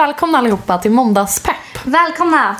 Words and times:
välkomna 0.00 0.38
allihopa 0.38 0.78
till 0.78 0.90
Måndagspepp. 0.90 1.54
Välkomna! 1.84 2.56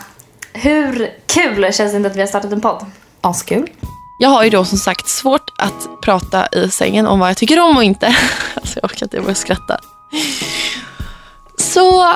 Hur 0.53 1.11
kul 1.27 1.73
känns 1.73 1.93
det 1.93 1.97
inte 1.97 2.11
att 2.11 2.17
vi 2.17 2.21
har 2.21 2.27
startat 2.27 2.53
en 2.53 2.61
podd? 2.61 2.87
Askul. 3.21 3.71
Jag 4.19 4.29
har 4.29 4.45
ju 4.45 4.51
då 4.51 4.65
som 4.65 4.79
sagt 4.79 5.09
svårt 5.09 5.51
att 5.59 6.03
prata 6.03 6.47
i 6.47 6.71
sängen 6.71 7.07
om 7.07 7.21
vad 7.21 7.29
jag 7.29 7.37
tycker 7.37 7.61
om 7.61 7.77
och 7.77 7.85
inte. 7.85 8.07
Alltså 8.55 8.79
jag 8.83 8.91
orkar 8.91 9.07
inte, 9.07 9.17
jag 9.17 9.25
börjar 9.25 9.35
skratta. 9.35 9.81
Så 11.59 12.15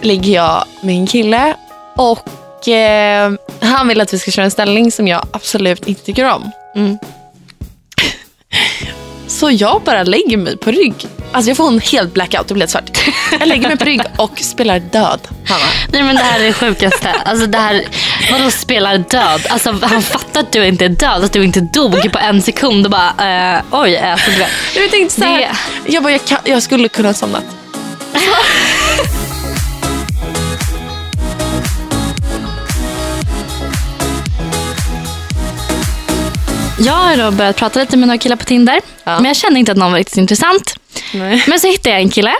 ligger 0.00 0.34
jag 0.34 0.64
med 0.82 0.94
en 0.94 1.06
kille 1.06 1.56
och 1.96 2.68
eh, 2.68 3.32
han 3.60 3.88
vill 3.88 4.00
att 4.00 4.14
vi 4.14 4.18
ska 4.18 4.30
köra 4.30 4.44
en 4.44 4.50
ställning 4.50 4.92
som 4.92 5.08
jag 5.08 5.26
absolut 5.32 5.86
inte 5.86 6.02
tycker 6.02 6.34
om. 6.34 6.50
Mm. 6.74 6.98
Så 9.36 9.50
jag 9.50 9.82
bara 9.84 10.02
lägger 10.02 10.36
mig 10.36 10.56
på 10.56 10.70
rygg. 10.70 10.94
Alltså 11.32 11.50
jag 11.50 11.56
får 11.56 11.68
en 11.68 11.80
helt 11.80 12.14
blackout, 12.14 12.48
det 12.48 12.54
blir 12.54 12.62
helt 12.62 12.70
svart. 12.70 12.98
Jag 13.40 13.48
lägger 13.48 13.68
mig 13.68 13.76
på 13.78 13.84
rygg 13.84 14.00
och 14.16 14.38
spelar 14.40 14.78
död, 14.78 15.20
Hanna. 15.46 15.64
Nej 15.92 16.02
men 16.02 16.16
det 16.16 16.22
här 16.22 16.40
är 16.40 16.44
det 16.44 16.52
sjukaste. 16.52 17.10
Alltså 17.24 17.46
det 17.46 17.58
här, 17.58 17.84
vadå 18.32 18.50
spelar 18.50 18.98
död? 18.98 19.46
Alltså 19.48 19.78
han 19.82 20.02
fattar 20.02 20.40
att 20.40 20.52
du 20.52 20.66
inte 20.66 20.84
är 20.84 20.88
död, 20.88 21.24
att 21.24 21.32
du 21.32 21.44
inte 21.44 21.60
dog 21.60 22.12
på 22.12 22.18
en 22.18 22.42
sekund 22.42 22.86
och 22.86 22.90
bara 22.92 23.54
eh, 23.56 23.62
oj. 23.70 23.96
Alltså, 23.98 24.30
du 24.30 24.36
vet. 24.36 24.48
Jag 24.76 24.90
tänkte 24.90 25.14
så 25.14 25.24
här, 25.24 25.38
Det- 25.38 25.92
jag, 25.92 26.02
bara, 26.02 26.12
jag, 26.12 26.24
kan, 26.24 26.38
jag 26.44 26.62
skulle 26.62 26.88
kunna 26.88 27.14
somnat. 27.14 27.44
Jag 36.78 36.92
har 36.92 37.16
då 37.16 37.30
börjat 37.30 37.56
prata 37.56 37.80
lite 37.80 37.96
med 37.96 38.08
några 38.08 38.18
killar 38.18 38.36
på 38.36 38.44
Tinder. 38.44 38.80
Ja. 39.04 39.14
Men 39.16 39.24
jag 39.24 39.36
kände 39.36 39.60
inte 39.60 39.72
att 39.72 39.78
någon 39.78 39.92
var 39.92 39.98
riktigt 39.98 40.16
intressant. 40.16 40.74
Nej. 41.14 41.44
Men 41.46 41.60
så 41.60 41.66
hittade 41.66 41.90
jag 41.90 42.00
en 42.00 42.08
kille. 42.08 42.34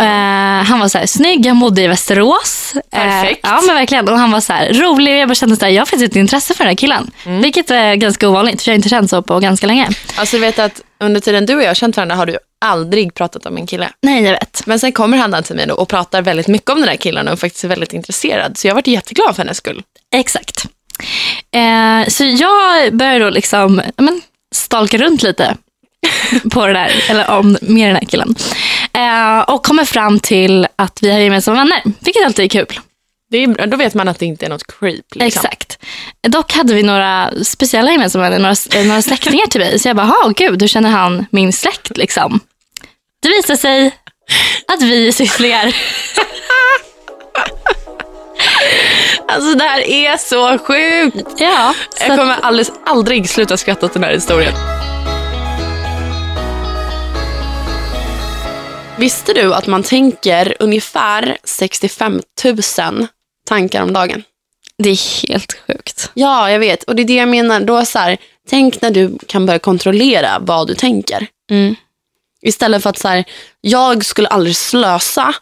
Eh, 0.00 0.64
han 0.64 0.80
var 0.80 0.88
så 0.88 0.98
här, 0.98 1.06
snygg, 1.06 1.46
han 1.46 1.60
bodde 1.60 1.82
i 1.82 1.86
Västerås. 1.86 2.74
Eh, 2.74 3.00
Perfekt. 3.00 3.40
ja 3.42 3.60
men 3.66 3.74
verkligen. 3.76 4.08
Och 4.08 4.18
han 4.18 4.30
var 4.30 4.40
så 4.40 4.52
här, 4.52 4.72
rolig. 4.72 5.20
Jag 5.20 5.28
bara 5.28 5.34
kände 5.34 5.56
så 5.56 5.64
här, 5.64 5.72
jag 5.72 5.80
har 5.80 5.86
faktiskt 5.86 6.10
ett 6.10 6.16
intresse 6.16 6.54
för 6.54 6.64
den 6.64 6.68
här 6.70 6.76
killen. 6.76 7.10
Mm. 7.26 7.42
Vilket 7.42 7.70
är 7.70 7.94
ganska 7.94 8.28
ovanligt 8.28 8.62
för 8.62 8.70
jag 8.70 8.72
har 8.72 8.76
inte 8.76 8.88
känt 8.88 9.10
så 9.10 9.22
på 9.22 9.38
ganska 9.38 9.66
länge. 9.66 9.88
Alltså 10.16 10.36
du 10.36 10.40
vet 10.40 10.58
att 10.58 10.80
under 11.00 11.20
tiden 11.20 11.46
du 11.46 11.56
och 11.56 11.62
jag 11.62 11.68
har 11.68 11.74
känt 11.74 11.96
varandra 11.96 12.16
har 12.16 12.26
du 12.26 12.38
aldrig 12.64 13.14
pratat 13.14 13.46
om 13.46 13.56
en 13.56 13.66
kille. 13.66 13.88
Nej 14.02 14.22
jag 14.22 14.32
vet. 14.32 14.66
Men 14.66 14.78
sen 14.78 14.92
kommer 14.92 15.18
han 15.18 15.42
till 15.42 15.56
mig 15.56 15.66
då 15.66 15.74
och 15.74 15.88
pratar 15.88 16.22
väldigt 16.22 16.48
mycket 16.48 16.70
om 16.70 16.80
den 16.80 16.88
här 16.88 16.96
killen 16.96 17.28
och 17.28 17.38
faktiskt 17.38 17.64
är 17.64 17.68
väldigt 17.68 17.92
intresserad. 17.92 18.58
Så 18.58 18.68
jag 18.68 18.74
varit 18.74 18.86
jätteglad 18.86 19.36
för 19.36 19.42
hennes 19.42 19.56
skull. 19.56 19.82
Exakt. 20.14 20.66
Eh, 21.54 22.08
så 22.08 22.24
jag 22.24 22.94
började 22.94 23.24
då 23.24 23.30
liksom 23.30 23.82
men, 23.96 24.20
stalka 24.54 24.98
runt 24.98 25.22
lite 25.22 25.56
på 26.50 26.66
det 26.66 26.72
där, 26.72 27.04
eller 27.08 27.30
om, 27.30 27.58
med 27.62 27.88
den 27.88 27.96
här 27.96 28.04
killen. 28.04 28.34
Eh, 28.92 29.40
och 29.40 29.64
kommer 29.64 29.84
fram 29.84 30.20
till 30.20 30.66
att 30.76 30.98
vi 31.02 31.10
har 31.10 31.18
gemensamma 31.18 31.56
vänner, 31.56 31.82
vilket 32.00 32.24
alltid 32.24 32.44
är 32.44 32.48
kul. 32.48 32.80
Det 33.30 33.38
är, 33.38 33.66
då 33.66 33.76
vet 33.76 33.94
man 33.94 34.08
att 34.08 34.18
det 34.18 34.26
inte 34.26 34.46
är 34.46 34.50
något 34.50 34.78
creep. 34.78 35.04
Liksom. 35.14 35.26
Exakt. 35.26 35.78
Dock 36.28 36.52
hade 36.52 36.74
vi 36.74 36.82
några 36.82 37.30
speciella 37.44 37.92
gemensamma 37.92 38.22
vänner, 38.30 38.38
några, 38.38 38.80
eh, 38.80 38.86
några 38.86 39.02
släktingar 39.02 39.46
till 39.46 39.60
mig. 39.60 39.78
Så 39.78 39.88
jag 39.88 39.96
bara, 39.96 40.06
"Ha, 40.06 40.32
gud, 40.36 40.62
hur 40.62 40.68
känner 40.68 40.90
han 40.90 41.26
min 41.30 41.52
släkt 41.52 41.96
liksom? 41.96 42.40
Det 43.22 43.28
visar 43.28 43.56
sig 43.56 43.86
att 44.68 44.82
vi 44.82 45.08
är 45.08 45.12
sysslingar. 45.12 45.76
Alltså 49.28 49.54
det 49.54 49.64
här 49.64 49.80
är 49.80 50.16
så 50.16 50.58
sjukt. 50.58 51.28
Ja, 51.36 51.74
så 51.90 52.04
Jag 52.08 52.18
kommer 52.18 52.36
alldeles, 52.42 52.72
aldrig 52.86 53.28
sluta 53.28 53.56
skratta 53.56 53.86
åt 53.86 53.92
den 53.92 54.04
här 54.04 54.12
historien. 54.12 54.54
Visste 58.98 59.32
du 59.32 59.54
att 59.54 59.66
man 59.66 59.82
tänker 59.82 60.56
ungefär 60.58 61.38
65 61.44 62.22
000 62.44 63.06
tankar 63.48 63.82
om 63.82 63.92
dagen? 63.92 64.22
det 64.82 64.90
är 64.90 65.28
helt 65.28 65.52
sjukt. 65.66 66.10
Ja, 66.14 66.50
jag 66.50 66.58
vet. 66.58 66.82
Och 66.82 66.96
det 66.96 67.02
är 67.02 67.06
det 67.06 67.14
jag 67.14 67.28
menar. 67.28 67.60
Då 67.60 67.84
så 67.84 67.98
här, 67.98 68.18
tänk 68.48 68.82
när 68.82 68.90
du 68.90 69.18
kan 69.26 69.46
börja 69.46 69.58
kontrollera 69.58 70.38
vad 70.38 70.66
du 70.66 70.74
tänker. 70.74 71.26
Mm. 71.50 71.74
Istället 72.42 72.82
för 72.82 72.90
att 72.90 72.98
så 72.98 73.08
här, 73.08 73.24
jag 73.60 74.04
skulle 74.04 74.28
aldrig 74.28 74.56
slösa 74.56 75.34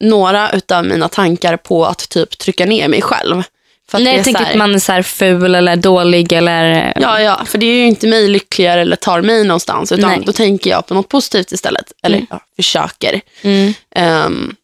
några 0.00 0.50
utav 0.50 0.84
mina 0.84 1.08
tankar 1.08 1.56
på 1.56 1.86
att 1.86 2.08
typ 2.08 2.38
trycka 2.38 2.66
ner 2.66 2.88
mig 2.88 3.02
själv. 3.02 3.42
För 3.90 3.98
Nej, 3.98 4.16
jag 4.16 4.24
tänker 4.24 4.44
här, 4.44 4.50
att 4.50 4.56
man 4.58 4.74
är 4.74 4.78
så 4.78 5.02
ful 5.02 5.54
eller 5.54 5.76
dålig 5.76 6.32
eller... 6.32 6.92
Ja, 7.00 7.20
ja, 7.20 7.44
för 7.44 7.58
det 7.58 7.66
är 7.66 7.74
ju 7.74 7.86
inte 7.86 8.06
mig 8.06 8.28
lyckligare 8.28 8.80
eller 8.80 8.96
tar 8.96 9.20
mig 9.22 9.44
någonstans. 9.44 9.92
Utan 9.92 10.10
Nej. 10.10 10.22
då 10.26 10.32
tänker 10.32 10.70
jag 10.70 10.86
på 10.86 10.94
något 10.94 11.08
positivt 11.08 11.52
istället. 11.52 11.92
Eller 12.02 12.26
ja, 12.30 12.40
försöker. 12.56 13.20
Mm. 13.42 13.74
Ehm, 13.94 14.54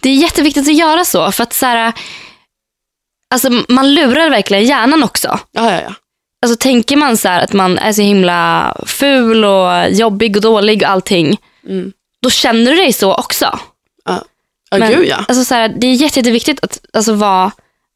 Det 0.00 0.08
är 0.08 0.14
jätteviktigt 0.14 0.68
att 0.68 0.74
göra 0.74 1.04
så. 1.04 1.32
För 1.32 1.42
att 1.42 1.52
så 1.52 1.66
här, 1.66 1.92
alltså, 3.34 3.50
man 3.68 3.94
lurar 3.94 4.30
verkligen 4.30 4.64
hjärnan 4.64 5.02
också. 5.02 5.38
ja, 5.52 5.70
ja, 5.72 5.80
ja. 5.82 5.94
Alltså, 6.42 6.56
tänker 6.56 6.96
man 6.96 7.16
så 7.16 7.28
här 7.28 7.40
att 7.44 7.52
man 7.52 7.78
är 7.78 7.92
så 7.92 8.02
himla 8.02 8.76
ful 8.86 9.44
och 9.44 9.90
jobbig 9.90 10.36
och 10.36 10.42
dålig 10.42 10.82
och 10.82 10.88
allting. 10.88 11.38
Mm. 11.68 11.92
Då 12.22 12.30
känner 12.30 12.70
du 12.70 12.76
dig 12.76 12.92
så 12.92 13.14
också. 13.14 13.58
Ja, 14.70 14.78
Men, 14.78 14.92
gud 14.92 15.08
ja. 15.08 15.24
Alltså, 15.28 15.44
så 15.44 15.54
här, 15.54 15.68
det 15.68 15.86
är 15.86 15.92
jätte, 15.92 16.18
jätteviktigt 16.18 16.64
att 16.64 16.80
alltså, 16.92 17.12
vara... 17.12 17.52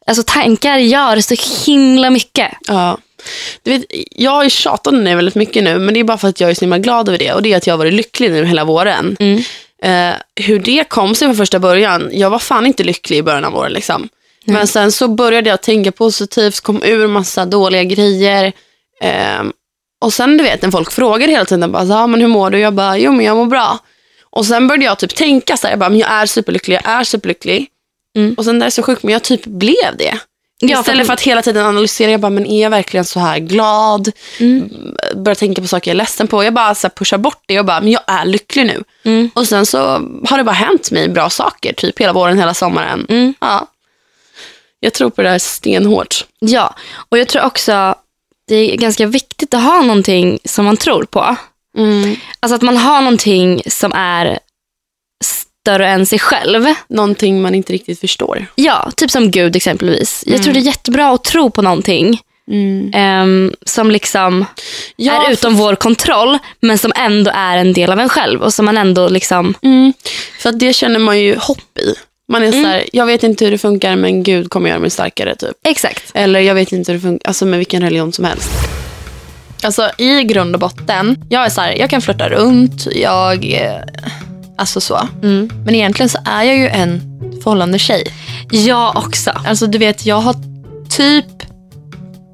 Alltså, 0.07 0.23
tankar 0.27 0.79
gör 0.79 1.21
så 1.21 1.35
himla 1.67 2.11
mycket. 2.11 2.51
ja. 2.67 2.99
Du 3.63 3.71
vet, 3.71 3.85
jag 4.11 4.51
tjatat 4.51 4.87
om 4.87 5.05
det 5.05 5.15
väldigt 5.15 5.35
mycket 5.35 5.65
nu, 5.65 5.79
men 5.79 5.95
det 5.95 6.01
är 6.01 6.05
bara 6.05 6.19
för 6.19 6.29
att 6.29 6.41
jag 6.41 6.51
är 6.51 6.55
så 6.55 6.61
himla 6.61 6.79
glad 6.79 7.09
över 7.09 7.19
det. 7.19 7.33
Och 7.33 7.43
det 7.43 7.53
är 7.53 7.57
att 7.57 7.67
jag 7.67 7.75
har 7.75 7.79
varit 7.79 7.95
lycklig 7.95 8.31
nu 8.31 8.45
hela 8.45 8.65
våren. 8.65 9.17
Mm. 9.21 9.43
Eh, 9.83 10.17
hur 10.37 10.59
det 10.59 10.89
kom 10.89 11.15
sig 11.15 11.29
från 11.29 11.37
första 11.37 11.59
början, 11.59 12.11
jag 12.13 12.31
var 12.31 12.39
fan 12.39 12.67
inte 12.67 12.85
lycklig 12.85 13.19
i 13.19 13.23
början 13.23 13.45
av 13.45 13.57
året. 13.57 13.73
Liksom. 13.73 14.09
Men 14.45 14.67
sen 14.67 14.93
så 14.93 15.09
började 15.09 15.51
jag 15.51 15.61
tänka 15.63 15.93
positivt, 15.93 16.61
kom 16.61 16.83
ur 16.85 17.07
massa 17.07 17.47
dåliga 17.47 17.85
grejer. 17.85 18.53
Ehm, 19.03 19.53
och 20.01 20.13
sen 20.13 20.37
du 20.37 20.45
vet 20.45 20.63
när 20.63 20.71
folk 20.71 20.93
frågar 20.93 21.29
hela 21.29 21.45
tiden, 21.45 21.73
bara, 21.73 21.87
så, 21.87 21.93
ah, 21.93 22.07
men 22.07 22.21
hur 22.21 22.29
mår 22.29 22.51
du? 22.51 22.59
Jag 22.59 22.75
bara, 22.75 22.99
jo 22.99 23.13
men 23.13 23.27
jag 23.27 23.37
mår 23.37 23.47
bra. 23.47 23.79
Och 24.31 24.47
sen 24.47 24.69
började 24.69 24.85
jag 24.85 24.99
typ 24.99 25.15
tänka 25.15 25.57
så 25.57 25.67
här, 25.67 25.73
jag 25.73 25.79
bara, 25.79 25.91
men 25.91 25.99
jag 25.99 26.11
är 26.11 26.27
superlycklig, 26.27 26.77
jag 26.77 26.87
är 26.93 27.05
superlycklig. 27.05 27.67
Mm. 28.17 28.35
Och 28.35 28.45
sen 28.45 28.59
det 28.59 28.67
är 28.67 28.71
så 28.71 28.83
sjukt, 28.83 29.03
men 29.03 29.13
jag 29.13 29.23
typ 29.23 29.45
blev 29.45 29.97
det. 29.99 30.19
Ja, 30.63 30.81
Istället 30.81 31.07
för 31.07 31.15
att 31.15 31.21
hela 31.21 31.43
tiden 31.43 31.67
analysera, 31.67 32.11
jag 32.11 32.21
bara, 32.21 32.31
men 32.31 32.47
är 32.47 32.63
jag 32.63 32.71
verkligen 32.71 33.05
så 33.05 33.21
här 33.21 33.39
glad? 33.39 34.11
Mm. 34.41 34.71
Börja 35.17 35.35
tänka 35.35 35.63
på 35.63 35.69
saker 35.69 35.91
jag 35.91 35.95
är 35.95 35.99
ledsen 35.99 36.27
på. 36.27 36.45
Jag 36.45 36.55
bara 36.55 36.75
så 36.75 36.87
här, 36.87 36.91
pushar 36.91 37.19
bort 37.19 37.43
det 37.47 37.59
och 37.59 37.65
bara, 37.65 37.81
men 37.81 37.93
jag 37.93 38.03
är 38.07 38.25
lycklig 38.25 38.67
nu. 38.67 38.85
Mm. 39.03 39.31
Och 39.35 39.49
sen 39.49 39.67
så 39.67 39.79
har 40.29 40.39
det 40.39 40.45
bara 40.45 40.53
hänt 40.53 40.91
mig 40.91 41.09
bra 41.09 41.31
saker, 41.31 41.73
typ 41.73 42.01
hela 42.01 42.13
våren, 42.13 42.39
hela 42.39 42.55
sommaren. 42.55 43.07
Mm. 43.09 43.35
Ja. 43.41 43.67
Jag 44.81 44.93
tror 44.93 45.11
på 45.11 45.23
det 45.23 45.29
där 45.29 45.39
stenhårt. 45.39 46.27
Ja, 46.39 46.75
och 47.09 47.19
jag 47.19 47.29
tror 47.29 47.45
också 47.45 47.95
det 48.49 48.57
är 48.57 48.77
ganska 48.77 49.07
viktigt 49.07 49.55
att 49.55 49.63
ha 49.63 49.83
någonting 49.83 50.39
som 50.45 50.65
man 50.65 50.77
tror 50.77 51.05
på. 51.05 51.37
Mm. 51.79 52.17
Alltså 52.41 52.55
att 52.55 52.63
man 52.63 52.77
har 52.77 53.01
någonting 53.01 53.63
som 53.67 53.93
är 53.93 54.39
större 55.61 55.89
än 55.89 56.07
sig 56.07 56.19
själv. 56.19 56.67
Någonting 56.89 57.43
man 57.43 57.55
inte 57.55 57.73
riktigt 57.73 58.01
förstår. 58.01 58.47
Ja, 58.55 58.91
typ 58.97 59.11
som 59.11 59.31
Gud 59.31 59.57
exempelvis. 59.57 60.25
Jag 60.27 60.43
tror 60.43 60.55
det 60.55 60.61
är 60.61 60.63
jättebra 60.63 61.11
att 61.11 61.25
tro 61.25 61.51
på 61.51 61.63
någonting 61.63 62.21
ehm, 62.95 63.55
som 63.67 63.91
liksom 63.91 64.45
Ja, 64.97 65.27
är 65.27 65.33
utom 65.33 65.57
vår 65.57 65.75
kontroll 65.75 66.39
men 66.61 66.79
som 66.79 66.93
ändå 66.97 67.31
är 67.35 67.57
en 67.57 67.73
del 67.73 67.93
av 67.93 68.01
en 68.01 68.09
själv 68.09 68.43
och 68.43 68.55
som 68.55 68.65
man 68.65 68.77
ändå 68.79 69.09
liksom... 69.09 69.55
Mm. 69.63 69.93
För 70.39 70.53
det 70.53 70.73
känner 70.73 70.99
man 70.99 71.21
ju 71.21 71.37
hopp 71.37 71.79
i. 71.79 71.95
Man 72.29 72.43
är 72.43 72.53
så 72.53 72.59
här, 72.59 72.85
jag 72.93 73.07
vet 73.07 73.23
inte 73.23 73.45
hur 73.45 73.53
det 73.53 73.59
funkar 73.59 73.97
men 73.97 74.23
Gud 74.23 74.51
kommer 74.51 74.69
göra 74.69 74.79
mig 74.79 74.91
starkare 74.91 75.37
typ. 75.37 75.57
Exakt. 75.65 76.11
Eller 76.15 76.41
jag 76.41 76.55
vet 76.55 76.73
inte 76.73 76.93
hur 76.93 76.99
det 76.99 77.03
funkar, 77.03 77.29
alltså 77.29 77.47
med 77.47 77.59
vilken 77.59 77.83
religion 77.83 78.13
som 78.13 78.25
helst. 78.25 78.51
Alltså 79.63 79.91
i 79.99 80.23
grund 80.23 80.55
och 80.55 80.61
botten, 80.61 81.17
jag 81.29 81.47
är 81.47 81.51
så 81.51 81.61
här, 81.61 81.73
jag 81.73 81.91
kan 81.91 82.01
flirta 82.01 82.29
runt, 82.29 82.87
jag, 82.95 83.53
eh, 83.53 83.77
alltså 84.57 84.81
så. 84.81 85.09
Men 85.65 85.75
egentligen 85.75 86.09
så 86.09 86.19
är 86.25 86.43
jag 86.43 86.57
ju 86.57 86.69
en 86.69 87.01
förhållande 87.43 87.79
tjej. 87.79 88.05
Jag 88.51 88.97
också. 88.97 89.31
Alltså 89.47 89.67
du 89.67 89.79
vet, 89.79 90.07
jag 90.07 90.21
har 90.21 90.35
typ, 90.89 91.27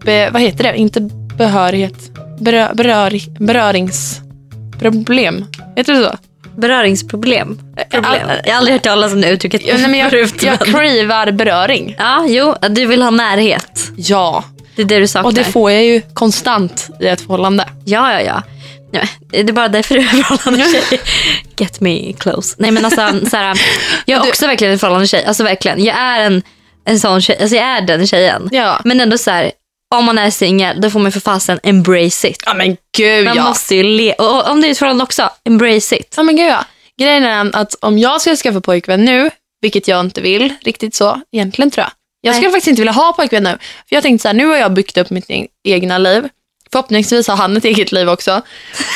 be, 0.05 0.31
vad 0.31 0.43
heter 0.43 0.65
det, 0.65 0.77
inte 0.77 1.01
behörighet, 1.37 2.11
berö, 2.41 2.75
berör, 2.75 3.13
beröringsproblem. 3.39 5.45
Heter 5.77 5.93
det 5.93 6.05
så? 6.05 6.17
Beröringsproblem. 6.57 7.59
Problem. 7.91 8.31
Jag 8.45 8.53
har 8.53 8.59
aldrig 8.59 8.75
hört 8.75 8.83
talas 8.83 9.13
om 9.13 9.21
det 9.21 9.31
uttrycket 9.31 9.63
Ja, 9.67 9.75
nej, 9.79 9.89
men 9.89 10.01
jag, 10.01 10.15
jag 10.41 10.61
cravar 10.61 11.31
beröring. 11.31 11.95
Ja, 11.99 12.25
jo, 12.29 12.55
du 12.71 12.87
vill 12.87 13.03
ha 13.03 13.11
närhet. 13.11 13.91
Ja, 13.97 14.45
Det 14.77 14.83
är 14.83 14.87
det 14.87 14.99
du 14.99 15.09
saknar. 15.09 15.29
och 15.29 15.35
det 15.35 15.45
får 15.45 15.71
jag 15.71 15.85
ju 15.85 16.03
konstant 16.15 16.89
i 17.01 17.07
ett 17.07 17.21
förhållande. 17.21 17.69
Ja, 17.85 18.13
ja, 18.13 18.21
ja. 18.21 18.43
Nej, 18.93 19.09
det 19.29 19.39
är 19.39 19.53
bara 19.53 19.69
därför 19.69 19.95
du 19.95 20.01
är 20.01 20.07
förhållande 20.07 20.67
tjej. 20.73 21.01
Get 21.57 21.81
me 21.81 22.13
close. 22.13 22.57
Nej 22.59 22.71
men 22.71 22.85
alltså, 22.85 23.31
så 23.31 23.37
här, 23.37 23.61
jag 24.05 24.27
är 24.27 24.29
också 24.29 24.47
verkligen 24.47 24.73
en 24.73 24.79
förhållande 24.79 25.07
tjej. 25.07 25.25
Alltså 25.25 25.45
verkligen. 25.45 25.85
Jag 25.85 25.97
är 25.97 26.21
en, 26.21 26.43
en 26.85 27.01
sån 27.01 27.23
tjej. 27.23 27.37
Alltså 27.41 27.57
jag 27.57 27.65
är 27.65 27.81
den 27.81 28.07
tjejen. 28.07 28.49
Ja. 28.53 28.81
Men 28.85 29.01
ändå 29.01 29.19
så 29.19 29.31
här, 29.31 29.53
om 29.95 30.05
man 30.05 30.19
är 30.19 30.31
singel 30.31 30.81
då 30.81 30.91
får 30.91 31.01
man 31.01 31.13
för 31.13 31.21
fasen 31.21 31.61
embrace 31.63 32.29
it. 32.29 32.43
Ja 32.47 32.55
men 32.55 32.77
gud 32.97 33.25
Man 33.25 33.37
ja. 33.37 33.43
måste 33.49 33.75
ju 33.75 33.83
le. 33.83 34.13
Och 34.13 34.37
och 34.37 34.51
om 34.51 34.61
det 34.61 34.67
är 34.69 34.71
ett 34.71 34.79
förhållande 34.79 35.05
också, 35.05 35.31
embrace 35.45 35.97
it. 35.97 36.15
Ja 36.17 36.23
men 36.23 36.37
gud 36.37 36.47
ja. 36.49 36.65
Grejen 37.01 37.25
är 37.25 37.57
att 37.57 37.75
om 37.81 37.99
jag 37.99 38.21
skulle 38.21 38.37
skaffa 38.37 38.61
pojkvän 38.61 39.05
nu, 39.05 39.31
vilket 39.61 39.89
jag 39.89 40.01
inte 40.01 40.21
vill 40.21 40.55
riktigt 40.65 40.95
så 40.95 41.21
egentligen 41.33 41.71
tror 41.71 41.83
jag. 41.85 41.91
Jag 42.27 42.35
skulle 42.35 42.51
faktiskt 42.51 42.69
inte 42.69 42.81
vilja 42.83 42.93
ha 42.93 43.13
pojkvän 43.13 43.43
nu. 43.43 43.51
För 43.89 43.97
jag 43.97 44.03
tänkte 44.03 44.23
så 44.23 44.29
här, 44.29 44.35
nu 44.35 44.47
har 44.47 44.57
jag 44.57 44.73
byggt 44.73 44.97
upp 44.97 45.11
mitt 45.11 45.31
e- 45.31 45.47
egna 45.65 45.99
liv. 45.99 46.29
Förhoppningsvis 46.73 47.29
har 47.29 47.37
han 47.37 47.57
ett 47.57 47.65
eget 47.65 47.93
liv 47.93 48.09
också. 48.09 48.43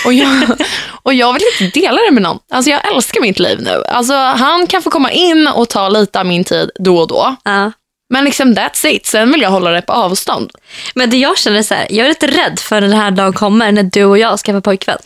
Och 0.04 0.12
jag, 0.12 0.42
och 1.02 1.14
jag 1.14 1.32
vill 1.32 1.42
inte 1.60 1.80
dela 1.80 1.98
det 2.02 2.10
med 2.10 2.22
någon. 2.22 2.38
Alltså 2.50 2.70
jag 2.70 2.94
älskar 2.94 3.20
mitt 3.20 3.38
liv 3.38 3.60
nu. 3.60 3.84
Alltså 3.88 4.14
han 4.14 4.66
kan 4.66 4.82
få 4.82 4.90
komma 4.90 5.10
in 5.12 5.46
och 5.46 5.68
ta 5.68 5.88
lite 5.88 6.20
av 6.20 6.26
min 6.26 6.44
tid 6.44 6.70
då 6.78 6.98
och 6.98 7.08
då. 7.08 7.36
Ja. 7.44 7.72
Men 8.12 8.24
liksom 8.24 8.54
that's 8.54 8.86
it. 8.86 9.06
Sen 9.06 9.32
vill 9.32 9.42
jag 9.42 9.50
hålla 9.50 9.70
det 9.70 9.82
på 9.82 9.92
avstånd. 9.92 10.50
Men 10.94 11.10
det 11.10 11.16
jag 11.16 11.38
känner 11.38 11.58
är 11.58 11.62
så 11.62 11.74
här, 11.74 11.86
jag 11.90 12.04
är 12.04 12.08
lite 12.08 12.26
rädd 12.26 12.58
för 12.58 12.80
när 12.80 12.88
den 12.88 12.98
här 12.98 13.10
dagen 13.10 13.32
kommer 13.32 13.72
när 13.72 13.82
du 13.82 14.04
och 14.04 14.18
jag 14.18 14.38
skaffar 14.38 14.60
pojkvän. 14.60 14.98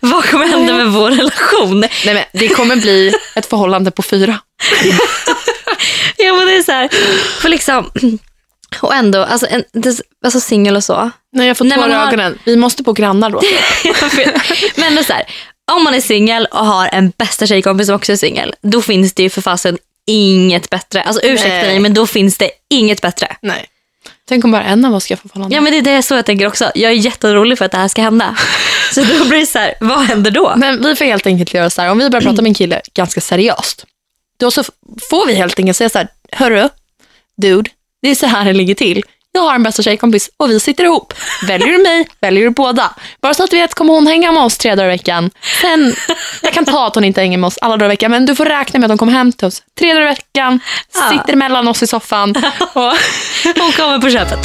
Vad 0.00 0.24
kommer 0.24 0.46
hända 0.46 0.72
med 0.72 0.86
vår 0.92 1.10
relation? 1.10 1.80
Nej, 1.80 2.14
men 2.14 2.24
det 2.32 2.48
kommer 2.48 2.76
bli 2.76 3.12
ett 3.34 3.46
förhållande 3.46 3.90
på 3.90 4.02
fyra. 4.02 4.38
Ja 6.16 6.34
men 6.34 6.46
det 6.46 6.56
är 6.56 6.62
så 6.62 6.72
här, 6.72 6.88
för 7.40 7.48
liksom, 7.48 7.90
och 8.80 8.94
ändå, 8.94 9.22
alltså, 9.24 9.46
en, 9.50 9.64
det, 9.72 10.00
alltså 10.24 10.40
singel 10.40 10.76
och 10.76 10.84
så. 10.84 11.10
När 11.32 11.46
jag 11.46 11.56
får 11.56 11.64
tårar 11.64 11.88
i 11.88 11.92
har- 11.92 12.06
ögonen. 12.06 12.38
Vi 12.44 12.56
måste 12.56 12.84
på 12.84 12.92
grannar 12.92 13.30
då. 13.30 13.42
men 14.76 14.88
ändå 14.88 15.04
så 15.04 15.12
här, 15.12 15.24
om 15.72 15.84
man 15.84 15.94
är 15.94 16.00
singel 16.00 16.46
och 16.50 16.66
har 16.66 16.88
en 16.92 17.12
bästa 17.18 17.46
tjejkompis 17.46 17.86
som 17.86 17.96
också 17.96 18.12
är 18.12 18.16
singel, 18.16 18.54
då 18.62 18.82
finns 18.82 19.12
det 19.12 19.22
ju 19.22 19.30
för 19.30 19.42
fasen 19.42 19.78
inget 20.06 20.70
bättre. 20.70 21.02
Alltså 21.02 21.22
ursäkta 21.22 21.48
Nej. 21.48 21.66
mig 21.66 21.78
men 21.78 21.94
då 21.94 22.06
finns 22.06 22.38
det 22.38 22.50
inget 22.70 23.02
bättre. 23.02 23.36
Nej. 23.42 23.66
Tänk 24.28 24.44
om 24.44 24.52
bara 24.52 24.64
en 24.64 24.84
av 24.84 24.94
oss 24.94 25.04
ska 25.04 25.16
få 25.16 25.28
förhållande. 25.28 25.54
Ja 25.54 25.60
men 25.60 25.72
det 25.72 25.78
är 25.78 25.96
det 25.96 26.02
så 26.02 26.14
jag 26.14 26.26
tänker 26.26 26.46
också. 26.46 26.70
Jag 26.74 26.90
är 26.92 26.96
jätteorolig 26.96 27.58
för 27.58 27.64
att 27.64 27.72
det 27.72 27.78
här 27.78 27.88
ska 27.88 28.02
hända. 28.02 28.36
Så 28.94 29.00
då 29.02 29.24
blir 29.24 29.38
det 29.40 29.46
så 29.46 29.58
här, 29.58 29.74
vad 29.80 29.98
händer 29.98 30.30
då? 30.30 30.54
Men 30.56 30.82
vi 30.82 30.96
får 30.96 31.04
helt 31.04 31.26
enkelt 31.26 31.54
göra 31.54 31.70
så 31.70 31.82
här, 31.82 31.90
om 31.90 31.98
vi 31.98 32.10
börjar 32.10 32.22
prata 32.22 32.42
med 32.42 32.50
en 32.50 32.54
kille 32.54 32.80
ganska 32.94 33.20
seriöst, 33.20 33.84
då 34.36 34.50
så 34.50 34.62
får 35.10 35.26
vi 35.26 35.34
helt 35.34 35.58
enkelt 35.58 35.76
säga 35.76 35.88
så 35.88 35.98
här, 35.98 36.08
hörru, 36.32 36.68
dude, 37.42 37.70
det 38.02 38.08
är 38.08 38.14
så 38.14 38.26
här 38.26 38.44
det 38.44 38.52
ligger 38.52 38.74
till. 38.74 39.02
Jag 39.32 39.40
har 39.42 39.54
en 39.54 39.62
bästa 39.62 39.82
tjejkompis 39.82 40.30
och 40.36 40.50
vi 40.50 40.60
sitter 40.60 40.84
ihop. 40.84 41.14
Väljer 41.46 41.68
du 41.68 41.78
mig, 41.82 42.08
väljer 42.20 42.44
du 42.44 42.50
båda. 42.50 42.94
Bara 43.20 43.34
så 43.34 43.44
att 43.44 43.50
du 43.50 43.56
vet, 43.56 43.74
kommer 43.74 43.94
hon 43.94 44.06
hänga 44.06 44.32
med 44.32 44.42
oss 44.42 44.58
tre 44.58 44.74
dagar 44.74 44.88
i 44.88 44.92
veckan. 44.92 45.30
Sen, 45.60 45.94
jag 46.42 46.52
kan 46.52 46.64
ta 46.64 46.86
att 46.86 46.94
hon 46.94 47.04
inte 47.04 47.20
hänger 47.20 47.38
med 47.38 47.48
oss 47.48 47.58
alla 47.60 47.76
dagar 47.76 47.86
i 47.86 47.88
veckan, 47.92 48.10
men 48.10 48.26
du 48.26 48.34
får 48.36 48.44
räkna 48.44 48.78
med 48.80 48.86
att 48.86 48.90
hon 48.90 48.98
kommer 48.98 49.12
hem 49.12 49.32
till 49.32 49.46
oss 49.46 49.62
tre 49.78 49.94
dagar 49.94 50.02
i 50.06 50.08
veckan, 50.08 50.60
Ja. 50.94 51.10
sitter 51.18 51.36
mellan 51.36 51.68
oss 51.68 51.82
i 51.82 51.86
soffan. 51.86 52.34
Och, 52.72 52.92
Hon 53.58 53.72
kommer 53.72 53.98
på 53.98 54.10
köpet. 54.10 54.38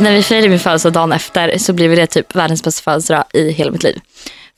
När 0.00 0.12
vi 0.12 0.22
firade 0.22 0.48
min 0.48 0.60
födelsedag 0.60 0.92
dagen 0.92 1.12
efter 1.12 1.58
så 1.58 1.72
blev 1.72 1.96
det 1.96 2.06
typ 2.06 2.34
världens 2.34 2.62
bästa 2.62 2.82
födelsedag 2.82 3.24
i 3.32 3.50
hela 3.50 3.70
mitt 3.70 3.82
liv. 3.82 4.00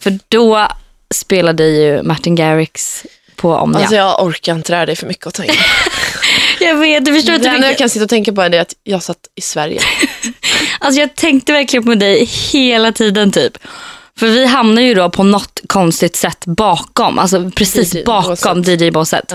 För 0.02 0.18
då 0.28 0.68
spelade 1.16 1.64
ju 1.64 2.02
Martin 2.02 2.34
Garrix 2.34 3.06
på 3.36 3.52
Omnia. 3.54 3.78
alltså 3.80 3.96
jag 3.96 4.22
orkar 4.24 4.54
inte 4.54 4.72
det 4.72 4.76
här, 4.76 4.86
det 4.86 4.92
är 4.92 4.96
för 4.96 5.06
mycket 5.06 5.26
att 5.26 5.34
ta 5.34 5.44
in. 5.44 5.50
jag 6.60 6.74
vet, 6.76 7.04
du 7.04 7.14
förstår 7.14 7.32
Det 7.32 7.36
inte 7.36 7.48
enda 7.48 7.66
jag 7.66 7.78
kan 7.78 7.88
sitta 7.88 8.02
och 8.04 8.08
tänka 8.10 8.32
på 8.32 8.42
är 8.42 8.48
det 8.48 8.58
att 8.58 8.74
jag 8.84 9.02
satt 9.02 9.18
i 9.34 9.40
Sverige. 9.40 9.80
Alltså 10.80 11.00
jag 11.00 11.14
tänkte 11.16 11.52
verkligen 11.52 11.84
på 11.84 11.94
dig 11.94 12.24
hela 12.24 12.92
tiden 12.92 13.32
typ. 13.32 13.58
För 14.18 14.26
vi 14.26 14.46
hamnar 14.46 14.82
ju 14.82 14.94
då 14.94 15.10
på 15.10 15.22
något 15.22 15.60
konstigt 15.66 16.16
sätt 16.16 16.44
bakom, 16.46 17.18
alltså 17.18 17.50
precis 17.50 17.94
DJ-båset. 17.94 18.04
bakom 18.44 18.62
DJ-båset. 18.62 19.32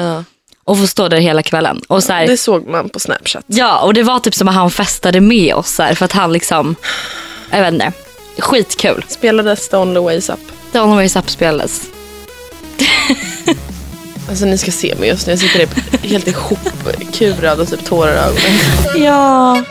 Och 0.64 0.78
får 0.78 0.86
stå 0.88 1.08
där 1.08 1.18
hela 1.18 1.44
kvällen. 1.44 1.82
Och 1.88 2.04
så 2.04 2.14
här, 2.14 2.28
Det 2.28 2.38
såg 2.38 2.68
man 2.68 2.90
på 2.90 3.00
Snapchat. 3.00 3.44
Ja, 3.48 3.80
och 3.80 3.94
det 3.94 4.04
var 4.04 4.20
typ 4.20 4.36
som 4.36 4.48
att 4.48 4.56
han 4.56 4.72
festade 4.72 5.22
med 5.22 5.56
oss 5.56 5.72
så 5.72 5.84
här, 5.84 5.96
för 5.96 6.06
att 6.06 6.12
han 6.12 6.34
liksom, 6.34 6.76
jag 7.52 7.62
vet 7.62 7.74
inte, 7.74 7.92
skitkul. 8.38 9.06
Spelades 9.08 9.70
The 9.70 9.78
Only 9.78 10.00
Ways 10.00 10.30
Up. 10.30 10.40
The 10.72 10.80
Only 10.80 10.96
Ways 10.96 11.16
Up 11.16 11.30
spelades. 11.30 11.82
Alltså 14.30 14.46
ni 14.46 14.58
ska 14.58 14.72
se 14.72 14.96
mig 14.96 15.08
just 15.10 15.28
nu. 15.28 15.34
Jag 15.34 15.40
sitter 15.40 15.68
helt 16.08 16.28
ihopkurad 16.28 17.60
och 17.60 17.68
typ 17.68 17.86
tårar 17.86 18.14
i 18.14 18.18
ögonen. 18.18 19.06
Ja. 19.06 19.64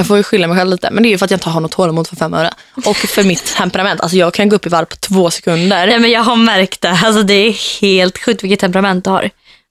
Jag 0.00 0.06
får 0.06 0.16
ju 0.16 0.22
skylla 0.22 0.46
mig 0.46 0.56
själv 0.56 0.70
lite. 0.70 0.90
Men 0.90 1.02
det 1.02 1.08
är 1.08 1.10
ju 1.10 1.18
för 1.18 1.24
att 1.24 1.30
jag 1.30 1.38
inte 1.38 1.50
har 1.50 1.60
något 1.60 1.72
tålamod 1.72 2.08
för 2.08 2.16
fem 2.16 2.34
öre. 2.34 2.50
Och 2.84 2.96
för 2.96 3.22
mitt 3.22 3.54
temperament. 3.56 4.00
Alltså 4.00 4.16
jag 4.16 4.34
kan 4.34 4.48
gå 4.48 4.56
upp 4.56 4.66
i 4.66 4.68
varv 4.68 4.84
på 4.84 4.96
två 4.96 5.30
sekunder. 5.30 5.86
Nej, 5.86 5.98
men 5.98 6.10
jag 6.10 6.20
har 6.20 6.36
märkt 6.36 6.80
det. 6.80 7.00
Alltså, 7.04 7.22
det 7.22 7.34
är 7.34 7.80
helt 7.80 8.18
sjukt 8.18 8.44
vilket 8.44 8.60
temperament 8.60 9.04
du 9.04 9.10
har. 9.10 9.30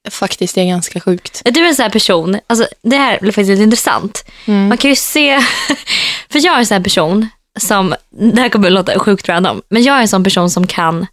Faktiskt, 0.10 0.56
det 0.56 0.62
är 0.62 0.66
ganska 0.66 1.00
sjukt. 1.00 1.42
Du 1.46 1.64
är 1.64 1.68
en 1.68 1.76
sån 1.76 1.84
här 1.84 1.90
person, 1.90 2.40
alltså, 2.48 2.68
det 2.82 2.96
här 2.96 3.18
blir 3.22 3.32
faktiskt 3.32 3.50
lite 3.50 3.64
intressant. 3.64 4.26
Man 4.46 4.78
kan 4.78 4.90
ju 4.90 4.96
se, 4.96 5.40
för 6.30 6.46
jag 6.46 6.56
är 6.56 6.60
en 6.60 6.66
sån 6.66 6.76
här 6.76 6.84
person 6.84 7.28
som, 7.60 7.96
det 8.10 8.42
här 8.42 8.50
kommer 8.50 8.68
att 8.68 8.74
låta 8.74 9.00
sjukt 9.00 9.30
random, 9.30 9.62
men 9.70 9.84
jag 9.84 9.98
är 9.98 10.02
en 10.02 10.08
sån 10.08 10.24
person 10.24 10.50
som 10.50 10.68
kan 10.68 11.08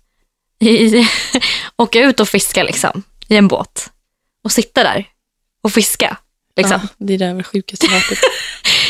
åka 1.76 2.00
ut 2.00 2.20
och 2.20 2.28
fiska 2.28 2.62
liksom, 2.62 3.02
i 3.28 3.36
en 3.36 3.48
båt 3.48 3.90
och 4.44 4.52
sitta 4.52 4.82
där 4.82 5.06
och 5.62 5.72
fiska. 5.72 6.16
Liksom. 6.56 6.80
Ja, 6.82 6.88
det 6.98 7.14
är 7.14 7.34
det 7.34 7.42
sjukaste 7.42 7.86
jag 7.86 7.92
hört. 7.92 8.18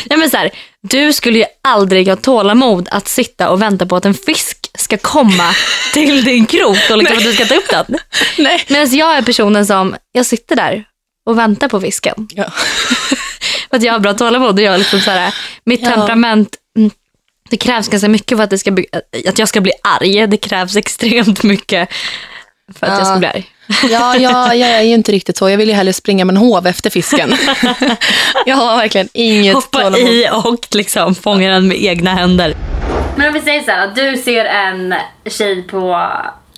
Nej, 0.09 0.19
men 0.19 0.29
så 0.29 0.37
här, 0.37 0.51
du 0.81 1.13
skulle 1.13 1.39
ju 1.39 1.45
aldrig 1.63 2.07
ha 2.07 2.15
tålamod 2.15 2.87
att 2.91 3.07
sitta 3.07 3.49
och 3.49 3.61
vänta 3.61 3.85
på 3.85 3.95
att 3.95 4.05
en 4.05 4.13
fisk 4.13 4.69
ska 4.77 4.97
komma 4.97 5.53
till 5.93 6.23
din 6.23 6.45
krok 6.45 6.77
och 6.91 6.97
liksom 6.97 7.17
att 7.17 7.23
du 7.23 7.33
ska 7.33 7.45
ta 7.45 7.55
upp 7.55 7.69
den. 7.69 7.99
Nej. 8.37 8.65
Medan 8.67 8.97
jag 8.97 9.17
är 9.17 9.21
personen 9.21 9.65
som, 9.65 9.95
jag 10.11 10.25
sitter 10.25 10.55
där 10.55 10.83
och 11.25 11.37
väntar 11.37 11.69
på 11.69 11.81
fisken. 11.81 12.27
Ja. 12.33 12.45
För 13.69 13.77
att 13.77 13.83
jag 13.83 13.93
har 13.93 13.99
bra 13.99 14.13
tålamod 14.13 14.55
och 14.55 14.61
jag 14.61 14.79
liksom 14.79 14.99
så 15.01 15.11
här, 15.11 15.33
mitt 15.63 15.81
Ja. 15.81 15.89
temperament, 15.89 16.55
mm, 16.77 16.91
det 17.49 17.57
krävs 17.57 17.87
ganska 17.87 18.09
mycket 18.09 18.37
för 18.37 18.43
att, 18.43 18.49
det 18.49 18.57
ska 18.57 18.71
bli, 18.71 18.85
att 19.27 19.39
jag 19.39 19.47
ska 19.47 19.61
bli 19.61 19.71
arg. 19.83 20.27
Det 20.27 20.37
krävs 20.37 20.75
extremt 20.75 21.43
mycket 21.43 21.89
för 22.75 22.87
att 22.87 22.91
jag 22.93 23.01
Ja. 23.01 23.05
ska 23.05 23.17
bli 23.19 23.27
arg. 23.27 23.49
Ja, 23.91 24.15
ja, 24.17 24.53
jag 24.55 24.69
är 24.69 24.81
ju 24.81 24.93
inte 24.93 25.11
riktigt 25.11 25.37
så. 25.37 25.49
Jag 25.49 25.57
vill 25.57 25.67
ju 25.69 25.73
hellre 25.75 25.93
springa 25.93 26.25
med 26.25 26.33
en 26.33 26.37
hov 26.37 26.67
efter 26.67 26.89
fisken. 26.89 27.33
jag 28.45 28.55
har 28.55 28.77
verkligen 28.77 29.09
inget 29.13 29.55
Hoppa 29.55 29.77
tålamod. 29.81 29.99
i 29.99 30.29
och 30.33 30.65
liksom 30.75 31.15
fånga 31.15 31.49
den 31.51 31.67
med 31.67 31.77
egna 31.83 32.13
händer. 32.13 32.53
Men 33.15 33.27
om 33.27 33.33
vi 33.33 33.41
säger 33.41 33.61
så 33.61 33.71
här, 33.71 33.87
att 33.87 33.95
du 33.95 34.17
ser 34.17 34.45
en 34.45 34.95
tjej 35.25 35.63
på, 35.63 35.89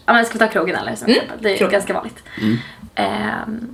ja 0.06 0.14
men 0.14 0.26
ska 0.26 0.34
vi 0.34 0.40
ta 0.40 0.48
krogen 0.48 0.76
eller 0.76 0.96
som 0.96 1.08
exempel, 1.08 1.38
det 1.42 1.54
är 1.54 1.58
krogen. 1.58 1.72
ganska 1.74 1.94
vanligt. 1.94 2.24
Ehm, 2.96 3.68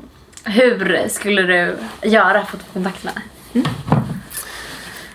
hur 0.43 1.07
skulle 1.09 1.41
du 1.41 1.77
göra 2.09 2.45
för 2.45 2.57
att 2.57 2.63
få 2.63 2.73
kontakt 2.73 3.03
med 3.03 3.13
henne? 3.53 3.65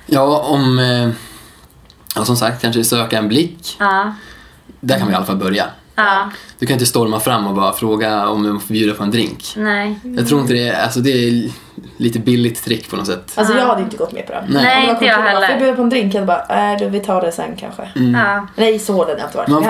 Ja, 0.06 0.38
om... 0.38 0.78
Eh, 0.78 1.08
ja, 2.16 2.24
som 2.24 2.36
sagt, 2.36 2.62
kanske 2.62 2.84
söka 2.84 3.18
en 3.18 3.28
blick. 3.28 3.76
Ja, 3.78 4.14
Där 4.80 4.98
kan 4.98 5.06
vi 5.06 5.12
i 5.12 5.16
alla 5.16 5.26
fall 5.26 5.36
börja. 5.36 5.64
Ja, 6.04 6.30
Du 6.58 6.66
kan 6.66 6.74
inte 6.74 6.86
storma 6.86 7.20
fram 7.20 7.46
och 7.46 7.54
bara 7.54 7.72
fråga 7.72 8.28
om 8.28 8.42
du 8.42 8.58
får 8.58 8.72
bjuda 8.74 8.94
på 8.94 9.02
en 9.02 9.10
drink. 9.10 9.52
nej. 9.56 9.98
Jag 10.02 10.28
tror 10.28 10.40
inte 10.40 10.52
det 10.52 10.68
är... 10.68 10.82
Alltså 10.82 11.00
det 11.00 11.10
är 11.10 11.50
lite 11.96 12.18
billigt 12.18 12.64
trick 12.64 12.90
på 12.90 12.96
något 12.96 13.06
sätt. 13.06 13.32
Alltså 13.34 13.54
jag 13.56 13.66
hade 13.66 13.82
inte 13.82 13.96
gått 13.96 14.12
med 14.12 14.26
på 14.26 14.32
det. 14.32 14.44
Nej. 14.48 14.62
Nej, 14.62 14.84
Om 14.84 14.90
inte 14.90 15.04
jag 15.04 15.14
heller. 15.14 15.40
Får 15.40 15.50
jag 15.50 15.58
bjuda 15.58 15.74
på 15.76 15.82
en 15.82 15.88
drink? 15.90 16.14
Jag 16.14 16.26
bara, 16.26 16.72
äh, 16.72 16.78
du, 16.78 16.88
vi 16.88 17.00
tar 17.00 17.20
det 17.22 17.32
sen 17.32 17.56
kanske. 17.56 17.82
Ja. 17.94 18.46
Nej, 18.56 18.78
så 18.78 18.92
hård 18.92 19.08
hade 19.08 19.20
jag 19.20 19.28
inte 19.28 19.36
varit. 19.38 19.48
Man- 19.48 19.64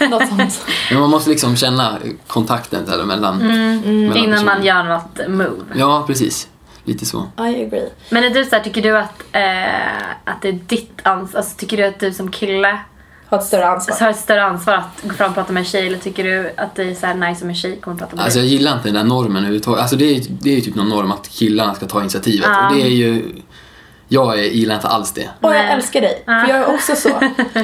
Jag 0.00 0.10
något 0.10 0.28
sånt. 0.28 0.66
Men 0.90 1.00
man 1.00 1.10
måste 1.10 1.30
liksom 1.30 1.56
känna 1.56 1.98
kontakten 2.26 2.86
där 2.86 3.04
mellan, 3.04 3.38
mellan 3.38 3.84
Innan 4.16 4.44
man 4.44 4.56
personerna. 4.56 4.64
gör 4.64 4.82
något 4.84 5.28
move. 5.28 5.64
Ja, 5.74 6.04
precis. 6.06 6.48
Lite 6.84 7.06
så. 7.06 7.18
I 7.38 7.40
agree. 7.40 7.88
Men 8.10 8.24
är 8.24 8.30
du 8.30 8.44
så 8.44 8.56
här, 8.56 8.62
tycker 8.62 8.82
du 8.82 8.96
att, 8.98 9.22
eh, 9.32 9.98
att 10.24 10.42
det 10.42 10.48
är 10.48 10.52
ditt 10.66 10.98
ansvar, 11.02 11.38
alltså 11.40 11.56
tycker 11.56 11.76
du 11.76 11.84
att 11.84 12.00
du 12.00 12.12
som 12.12 12.30
kille 12.30 12.78
Ha 13.30 13.38
ett 13.38 13.44
större 13.44 13.66
ansvar. 13.66 13.96
har 14.00 14.10
ett 14.10 14.16
större 14.16 14.44
ansvar 14.44 14.74
att 14.74 15.02
gå 15.02 15.14
fram 15.14 15.28
och 15.28 15.34
prata 15.34 15.52
med 15.52 15.60
en 15.60 15.64
tjej 15.64 15.86
eller 15.86 15.98
tycker 15.98 16.24
du 16.24 16.52
att 16.56 16.74
det 16.74 16.82
är 16.82 16.94
så 16.94 17.06
här 17.06 17.14
nice 17.14 17.44
om 17.44 17.48
en 17.48 17.54
tjej 17.56 17.76
kommer 17.80 17.94
och 17.94 17.98
pratar 17.98 18.16
med 18.16 18.24
Alltså 18.24 18.38
jag 18.38 18.48
gillar 18.48 18.72
inte 18.72 18.88
den 18.88 18.94
där 18.94 19.04
normen 19.04 19.36
överhuvudtaget. 19.36 19.80
Alltså 19.80 19.96
det 19.96 20.16
är, 20.16 20.22
det 20.28 20.50
är 20.50 20.54
ju 20.54 20.60
typ 20.60 20.74
någon 20.74 20.88
norm 20.88 21.12
att 21.12 21.28
killarna 21.28 21.74
ska 21.74 21.86
ta 21.86 22.00
initiativet. 22.00 22.46
Ja. 22.48 22.68
Och 22.68 22.74
det 22.74 22.82
är 22.82 22.88
ju... 22.88 23.24
Jag 24.10 24.38
är, 24.38 24.42
gillar 24.42 24.74
inte 24.74 24.88
alls 24.88 25.12
det. 25.12 25.28
Och 25.40 25.54
jag 25.54 25.70
älskar 25.70 26.00
dig. 26.00 26.22
För 26.24 26.48
jag 26.48 26.58
är 26.58 26.74
också 26.74 26.96
så. 26.96 27.20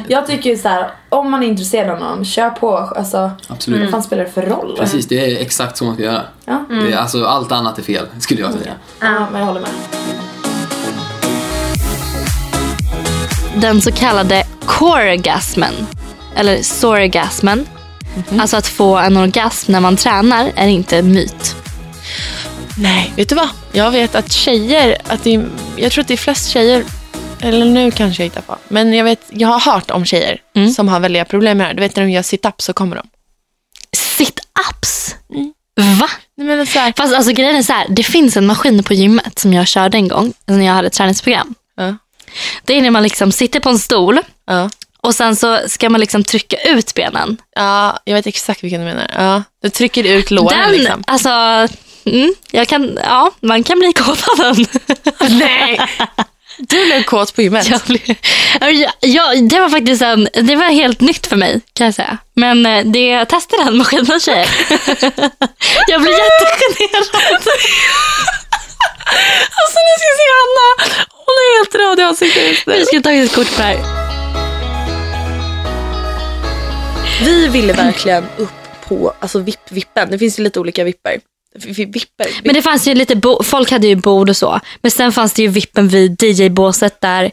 Jag 0.09 0.26
tycker 0.26 0.50
ju 0.50 0.56
så 0.56 0.68
här, 0.68 0.90
om 1.09 1.30
man 1.30 1.42
är 1.42 1.47
intresserad 1.47 1.90
av 1.90 1.99
någon, 1.99 2.25
kör 2.25 2.50
på. 2.50 2.76
Alltså, 2.76 3.30
Absolut. 3.49 3.80
vad 3.80 3.90
fan 3.90 4.02
spelar 4.02 4.25
det 4.25 4.30
för 4.30 4.42
roll? 4.42 4.76
Precis, 4.78 5.09
det 5.09 5.33
är 5.33 5.40
exakt 5.40 5.76
så 5.76 5.85
man 5.85 5.94
ska 5.94 6.04
göra. 6.04 6.23
Ja. 6.44 6.64
Det 6.68 6.92
är, 6.92 6.97
alltså 6.97 7.25
allt 7.25 7.52
annat 7.52 7.78
är 7.78 7.83
fel, 7.83 8.06
skulle 8.18 8.40
jag 8.40 8.52
säga. 8.52 8.73
Ja, 9.00 9.26
men 9.33 9.40
jag 9.40 9.47
håller 9.47 9.61
med. 9.61 9.71
Den 13.56 13.80
så 13.80 13.92
kallade 13.92 14.44
coregasmen, 14.66 15.87
eller 16.37 16.62
sorgasmen, 16.62 17.68
alltså 18.38 18.56
att 18.56 18.66
få 18.66 18.97
en 18.97 19.16
orgasm 19.16 19.73
när 19.73 19.80
man 19.80 19.97
tränar 19.97 20.52
är 20.56 20.66
inte 20.68 20.99
en 20.99 21.12
myt. 21.12 21.56
Nej, 22.78 23.12
vet 23.16 23.28
du 23.28 23.35
vad? 23.35 23.49
Jag 23.73 23.90
vet 23.90 24.14
att 24.14 24.33
tjejer, 24.33 24.99
att 25.06 25.25
det 25.25 25.44
jag 25.76 25.92
tror 25.92 26.02
att 26.02 26.09
det 26.09 26.14
är 26.14 26.18
flest 26.18 26.50
tjejer, 26.50 26.85
eller 27.40 27.66
nu 27.66 27.90
kanske 27.90 28.23
jag 28.23 28.30
hittar 28.30 28.40
på, 28.40 28.56
men 28.68 28.94
jag, 28.94 29.04
vet, 29.04 29.21
jag 29.30 29.49
har 29.49 29.73
hört 29.73 29.90
om 29.90 30.04
tjejer 30.04 30.40
som 30.76 30.88
har 30.88 31.00
väldiga 31.00 31.25
problem 31.25 31.59
med 31.59 31.64
det 31.64 31.68
här. 31.68 31.75
Du 31.75 31.80
vet 31.80 31.97
när 31.97 32.02
de 32.04 32.11
gör 32.11 32.23
sit-ups 32.23 32.62
så 32.62 32.73
kommer 32.73 32.97
de. 32.97 33.06
Sit-ups? 33.97 35.14
Va? 36.00 36.09
Nej, 36.37 36.47
men 36.47 36.66
så 36.66 36.78
här, 36.78 36.92
Fast 36.97 37.14
alltså 37.14 37.33
grejen 37.33 37.56
är 37.56 37.62
så 37.62 37.73
här, 37.73 37.87
det 37.88 38.02
finns 38.02 38.37
en 38.37 38.47
maskin 38.47 38.83
på 38.85 38.94
gymmet 38.94 39.38
som 39.38 39.52
jag 39.52 39.68
körde 39.68 39.97
en 39.97 40.09
gång 40.09 40.33
när 40.47 40.66
jag 40.66 40.73
hade 40.73 40.87
ett 40.87 40.92
träningsprogram. 40.92 41.54
Ja. 41.76 41.97
Det 42.64 42.75
är 42.75 42.83
när 42.83 42.90
man 42.90 43.02
liksom 43.02 43.33
sitter 43.33 43.61
på 43.61 43.68
en 43.68 43.78
stol 43.78 44.18
ja. 44.46 44.70
och 45.00 45.14
sen 45.14 45.36
så 45.36 45.58
ska 45.68 45.90
man 45.90 46.00
liksom 46.00 46.24
trycka 46.24 46.56
ut 46.56 46.94
benen. 46.94 47.36
ja, 47.54 47.98
jag 48.04 48.14
vet 48.14 48.26
exakt 48.26 48.64
vilken 48.64 48.80
du 48.80 48.86
menar. 48.86 49.10
Ja. 49.18 49.42
Du 49.62 49.70
trycker 49.70 50.04
ut 50.04 50.30
låren 50.30 50.58
Den, 50.58 50.72
liksom. 50.72 51.04
alltså, 51.06 51.28
mm, 52.04 52.34
jag 52.50 52.68
kan, 52.68 52.98
ja, 53.04 53.30
man 53.40 53.62
kan 53.62 53.78
bli 53.78 53.92
kåt 53.92 54.28
av 54.28 54.36
den. 54.36 54.66
Nej! 55.38 55.80
Du 56.58 56.86
blev 56.86 57.02
kåt 57.02 57.34
på 57.34 57.42
gymmet. 57.42 57.68
Jag 57.68 57.80
blev, 57.80 58.16
ja, 58.60 58.92
ja, 59.00 59.34
det 59.50 59.60
var 59.60 59.68
faktiskt 59.68 60.02
en, 60.02 60.28
det 60.32 60.56
var 60.56 60.64
helt 60.64 61.00
nytt 61.00 61.26
för 61.26 61.36
mig 61.36 61.60
kan 61.72 61.84
jag 61.84 61.94
säga. 61.94 62.18
Men 62.34 62.66
eh, 62.66 62.84
det, 62.84 63.06
jag 63.06 63.28
testade 63.28 63.64
den 63.64 63.76
maskinen 63.76 64.20
tjejer. 64.20 64.48
jag 65.88 66.02
blev 66.02 66.12
jättegenerad. 66.12 67.08
Alltså 69.60 69.78
ni 69.86 69.94
ska 69.98 70.10
se 70.18 70.26
Anna! 70.42 70.94
Hon 71.10 71.34
är 71.34 71.58
helt 71.58 71.74
röd 71.74 71.98
i 71.98 72.02
ansiktet. 72.02 72.66
Vi 72.66 72.84
ska 72.84 73.00
ta 73.00 73.12
ett 73.12 73.34
kort 73.34 73.56
på 73.56 73.62
det 73.62 73.68
här. 73.68 74.03
Vi 77.25 77.49
ville 77.49 77.73
verkligen 77.73 78.25
upp 78.37 78.50
på 78.88 79.12
alltså 79.21 79.38
vipp-vippen. 79.38 80.11
Det 80.11 80.19
finns 80.19 80.38
ju 80.38 80.43
lite 80.43 80.61
olika 80.61 80.85
vipper. 80.85 81.21
Vi- 81.54 81.85
Vipper. 81.85 82.26
Men 82.45 82.54
det 82.54 82.62
fanns 82.62 82.88
ju 82.88 82.95
lite, 82.95 83.16
bo- 83.16 83.43
folk 83.43 83.71
hade 83.71 83.87
ju 83.87 83.95
bord 83.97 84.28
och 84.31 84.37
så. 84.37 84.61
Men 84.83 84.90
sen 84.90 85.12
fanns 85.12 85.33
det 85.33 85.43
ju 85.43 85.49
vippen 85.49 85.88
vid 85.88 86.23
DJ-båset 86.23 87.00
där, 87.00 87.31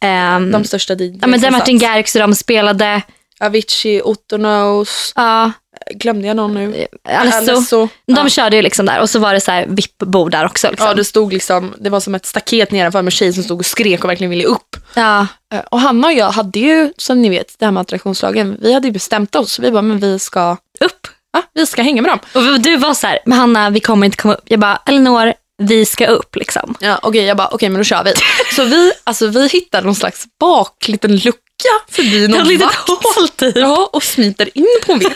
ehm, 0.00 0.50
de 0.50 0.64
största 0.64 0.94
DJs 0.94 1.18
ja, 1.20 1.26
men 1.26 1.40
där 1.40 1.50
Martin. 1.50 1.78
Garrix 1.78 2.14
och 2.14 2.20
de 2.20 2.34
spelade. 2.34 3.02
Avicii, 3.40 4.02
Otto 4.04 4.36
Knows. 4.36 5.12
Ja, 5.16 5.52
Glömde 5.94 6.26
jag 6.28 6.36
någon 6.36 6.54
nu? 6.54 6.86
Alesso. 7.08 7.36
Alesso. 7.52 7.88
De 8.06 8.12
Ja. 8.16 8.28
körde 8.28 8.56
ju 8.56 8.62
liksom 8.62 8.86
där 8.86 9.00
och 9.00 9.10
så 9.10 9.18
var 9.18 9.34
det 9.34 9.40
så 9.40 9.50
här 9.50 9.66
VIP-bord 9.68 10.30
där 10.32 10.46
också. 10.46 10.70
Liksom. 10.70 10.86
Ja, 10.88 10.94
det 10.94 11.04
stod 11.04 11.32
liksom, 11.32 11.74
det 11.78 11.90
var 11.90 12.00
som 12.00 12.14
ett 12.14 12.26
staket 12.26 12.70
nedanför 12.70 13.02
med 13.02 13.12
tjej 13.12 13.32
som 13.32 13.42
stod 13.42 13.58
och 13.60 13.66
skrek 13.66 14.04
och 14.04 14.10
verkligen 14.10 14.30
ville 14.30 14.44
upp. 14.44 14.76
ja. 14.94 15.26
Eh, 15.54 15.60
Och 15.70 15.80
Hanna 15.80 16.06
och 16.06 16.12
jag 16.12 16.30
hade 16.30 16.58
ju, 16.58 16.92
som 16.96 17.22
ni 17.22 17.28
vet, 17.28 17.54
det 17.58 17.64
här 17.64 17.72
med 17.72 17.80
attraktionslagen, 17.80 18.56
vi 18.60 18.72
hade 18.74 18.86
ju 18.86 18.92
bestämt 18.92 19.34
oss. 19.34 19.58
Vi 19.58 19.70
bara, 19.70 19.82
men 19.82 19.98
vi 19.98 20.18
ska, 20.18 20.56
upp. 20.80 21.06
ja, 21.32 21.42
vi 21.54 21.66
ska 21.66 21.82
hänga 21.82 22.02
med 22.02 22.10
dem. 22.10 22.18
Och 22.34 22.60
du 22.60 22.76
var 22.76 22.94
så 22.94 23.06
här, 23.06 23.18
men 23.26 23.38
Hanna 23.38 23.70
vi 23.70 23.80
kommer 23.80 24.04
inte 24.06 24.16
komma 24.16 24.34
upp. 24.34 24.44
Jag 24.44 24.60
bara, 24.60 24.82
Elinor 24.86 25.32
vi 25.62 25.84
ska 25.86 26.06
upp 26.06 26.36
liksom. 26.36 26.74
Ja, 26.80 26.98
okej, 27.02 27.24
jag 27.24 27.36
bara, 27.36 27.48
okej 27.48 27.68
men 27.68 27.78
då 27.80 27.84
kör 27.84 28.04
vi. 28.04 28.12
Så 28.56 28.64
vi, 28.64 28.92
alltså, 29.04 29.26
vi 29.26 29.48
hittade 29.48 29.86
någon 29.86 29.94
slags 29.94 30.24
bak, 30.40 30.88
liten 30.88 31.16
lucka 31.16 31.38
förbi 31.88 32.28
någon 32.28 32.40
Ett 32.40 32.46
litet 32.46 32.66
vakt. 32.66 32.88
hål 33.16 33.28
typ. 33.28 33.56
Ja, 33.56 33.90
och 33.92 34.02
smiter 34.02 34.48
in 34.54 34.66
på 34.86 34.94
vipp. 34.94 35.12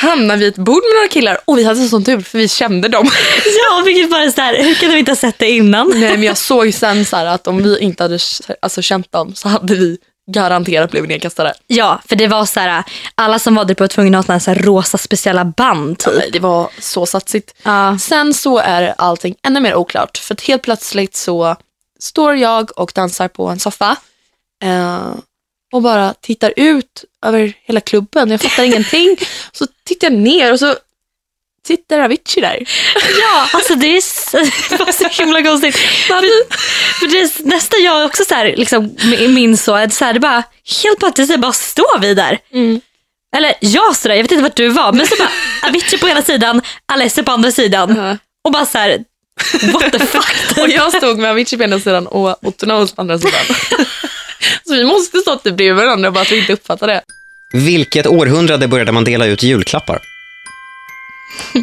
Hamnar 0.00 0.36
vid 0.36 0.48
ett 0.48 0.56
bord 0.56 0.82
med 0.82 0.94
några 0.96 1.08
killar 1.08 1.38
och 1.44 1.58
vi 1.58 1.64
hade 1.64 1.88
sån 1.88 2.04
tur 2.04 2.20
för 2.20 2.38
vi 2.38 2.48
kände 2.48 2.88
dem. 2.88 3.10
Ja, 3.44 3.82
vilket 3.84 4.10
bara 4.10 4.30
så 4.30 4.40
här, 4.40 4.62
hur 4.62 4.74
kan 4.74 4.90
du 4.90 4.98
inte 4.98 5.10
ha 5.10 5.16
sett 5.16 5.38
det 5.38 5.50
innan? 5.50 5.88
Nej 5.94 6.10
men 6.10 6.22
jag 6.22 6.38
såg 6.38 6.66
ju 6.66 6.72
sen 6.72 7.04
så 7.04 7.16
här 7.16 7.26
att 7.26 7.46
om 7.46 7.62
vi 7.62 7.78
inte 7.78 8.02
hade 8.02 8.18
alltså, 8.62 8.82
känt 8.82 9.12
dem 9.12 9.34
så 9.34 9.48
hade 9.48 9.74
vi 9.74 9.98
garanterat 10.32 10.90
blivit 10.90 11.08
nedkastade. 11.10 11.54
Ja, 11.66 12.00
för 12.08 12.16
det 12.16 12.26
var 12.26 12.44
så 12.46 12.60
här, 12.60 12.84
alla 13.14 13.38
som 13.38 13.54
var 13.54 13.64
där 13.64 13.74
på 13.74 13.82
var 13.82 13.88
tvungna 13.88 14.18
att 14.18 14.26
ha 14.28 14.40
så 14.40 14.50
här 14.50 14.58
rosa 14.58 14.98
speciella 14.98 15.44
band 15.44 15.98
typ. 15.98 16.14
Nej, 16.16 16.30
Det 16.32 16.38
var 16.38 16.70
så 16.78 17.06
satsigt. 17.06 17.54
Ja. 17.62 17.98
Sen 18.00 18.34
så 18.34 18.58
är 18.58 18.94
allting 18.98 19.34
ännu 19.46 19.60
mer 19.60 19.74
oklart. 19.74 20.18
För 20.18 20.34
att 20.34 20.40
helt 20.40 20.62
plötsligt 20.62 21.16
så 21.16 21.56
står 22.00 22.36
jag 22.36 22.78
och 22.78 22.92
dansar 22.94 23.28
på 23.28 23.48
en 23.48 23.58
soffa 23.60 23.96
eh, 24.64 25.00
och 25.72 25.82
bara 25.82 26.14
tittar 26.14 26.52
ut 26.56 27.04
över 27.26 27.52
hela 27.64 27.80
klubben. 27.80 28.30
Jag 28.30 28.40
fattar 28.40 28.62
ingenting. 28.64 29.16
Så 29.52 29.66
tittar 29.84 30.10
jag 30.10 30.18
ner 30.18 30.52
och 30.52 30.58
så 30.58 30.74
sitter 31.66 31.98
Avicii 32.00 32.40
där. 32.40 32.64
Ja, 33.20 33.48
alltså 33.52 33.74
det 33.74 33.86
är 33.86 33.98
s- 33.98 34.30
det 34.70 34.76
var 34.76 34.92
så 34.92 35.22
himla 35.22 35.42
konstigt. 35.42 35.76
För, 35.76 36.22
för 37.00 37.06
det, 37.06 37.44
nästa 37.54 37.76
jag 37.76 38.06
också 38.06 38.24
så 38.24 38.34
här, 38.34 38.54
liksom, 38.56 38.96
minns 39.28 39.64
så, 39.64 39.74
att 39.74 39.94
så 39.94 40.04
här, 40.04 40.12
det 40.14 40.20
bara, 40.20 40.42
helt 40.82 40.98
plötsligt 40.98 41.28
så 41.32 41.38
bara 41.38 41.52
står 41.52 41.98
vi 42.00 42.14
där. 42.14 42.38
Eller 43.36 43.54
jag 43.60 43.96
står 43.96 44.08
där, 44.08 44.16
jag 44.16 44.22
vet 44.24 44.32
inte 44.32 44.42
vart 44.42 44.56
du 44.56 44.68
var, 44.68 44.92
men 44.92 45.06
så 45.06 45.16
bara 45.16 45.30
Avicii 45.68 45.98
på 45.98 46.08
ena 46.08 46.22
sidan, 46.22 46.62
Alessi 46.86 47.22
på 47.22 47.32
andra 47.32 47.52
sidan. 47.52 48.18
Och 48.44 48.52
bara 48.52 48.66
så 48.66 48.78
här, 48.78 49.04
what 49.72 49.92
the 49.92 49.98
fuck. 49.98 50.58
Och 50.58 50.68
jag 50.68 50.92
stod 50.96 51.18
med 51.18 51.30
Avicii 51.30 51.56
på 51.58 51.64
ena 51.64 51.80
sidan 51.80 52.06
och 52.06 52.44
Otto 52.46 52.66
Knows 52.66 52.92
på 52.92 53.00
andra 53.00 53.18
sidan. 53.18 53.40
Så 54.70 54.76
vi 54.76 54.84
måste 54.84 55.18
stå 55.18 55.36
typ 55.36 55.54
bredvid 55.56 55.84
varandra 55.84 56.10
bara 56.10 56.20
att 56.22 56.32
vi 56.32 56.38
inte 56.38 56.52
uppfattar 56.52 56.86
det. 56.86 57.02
Vilket 57.52 58.06
århundrade 58.06 58.68
började 58.68 58.92
man 58.92 59.04
dela 59.04 59.26
ut 59.26 59.42
julklappar? 59.42 59.98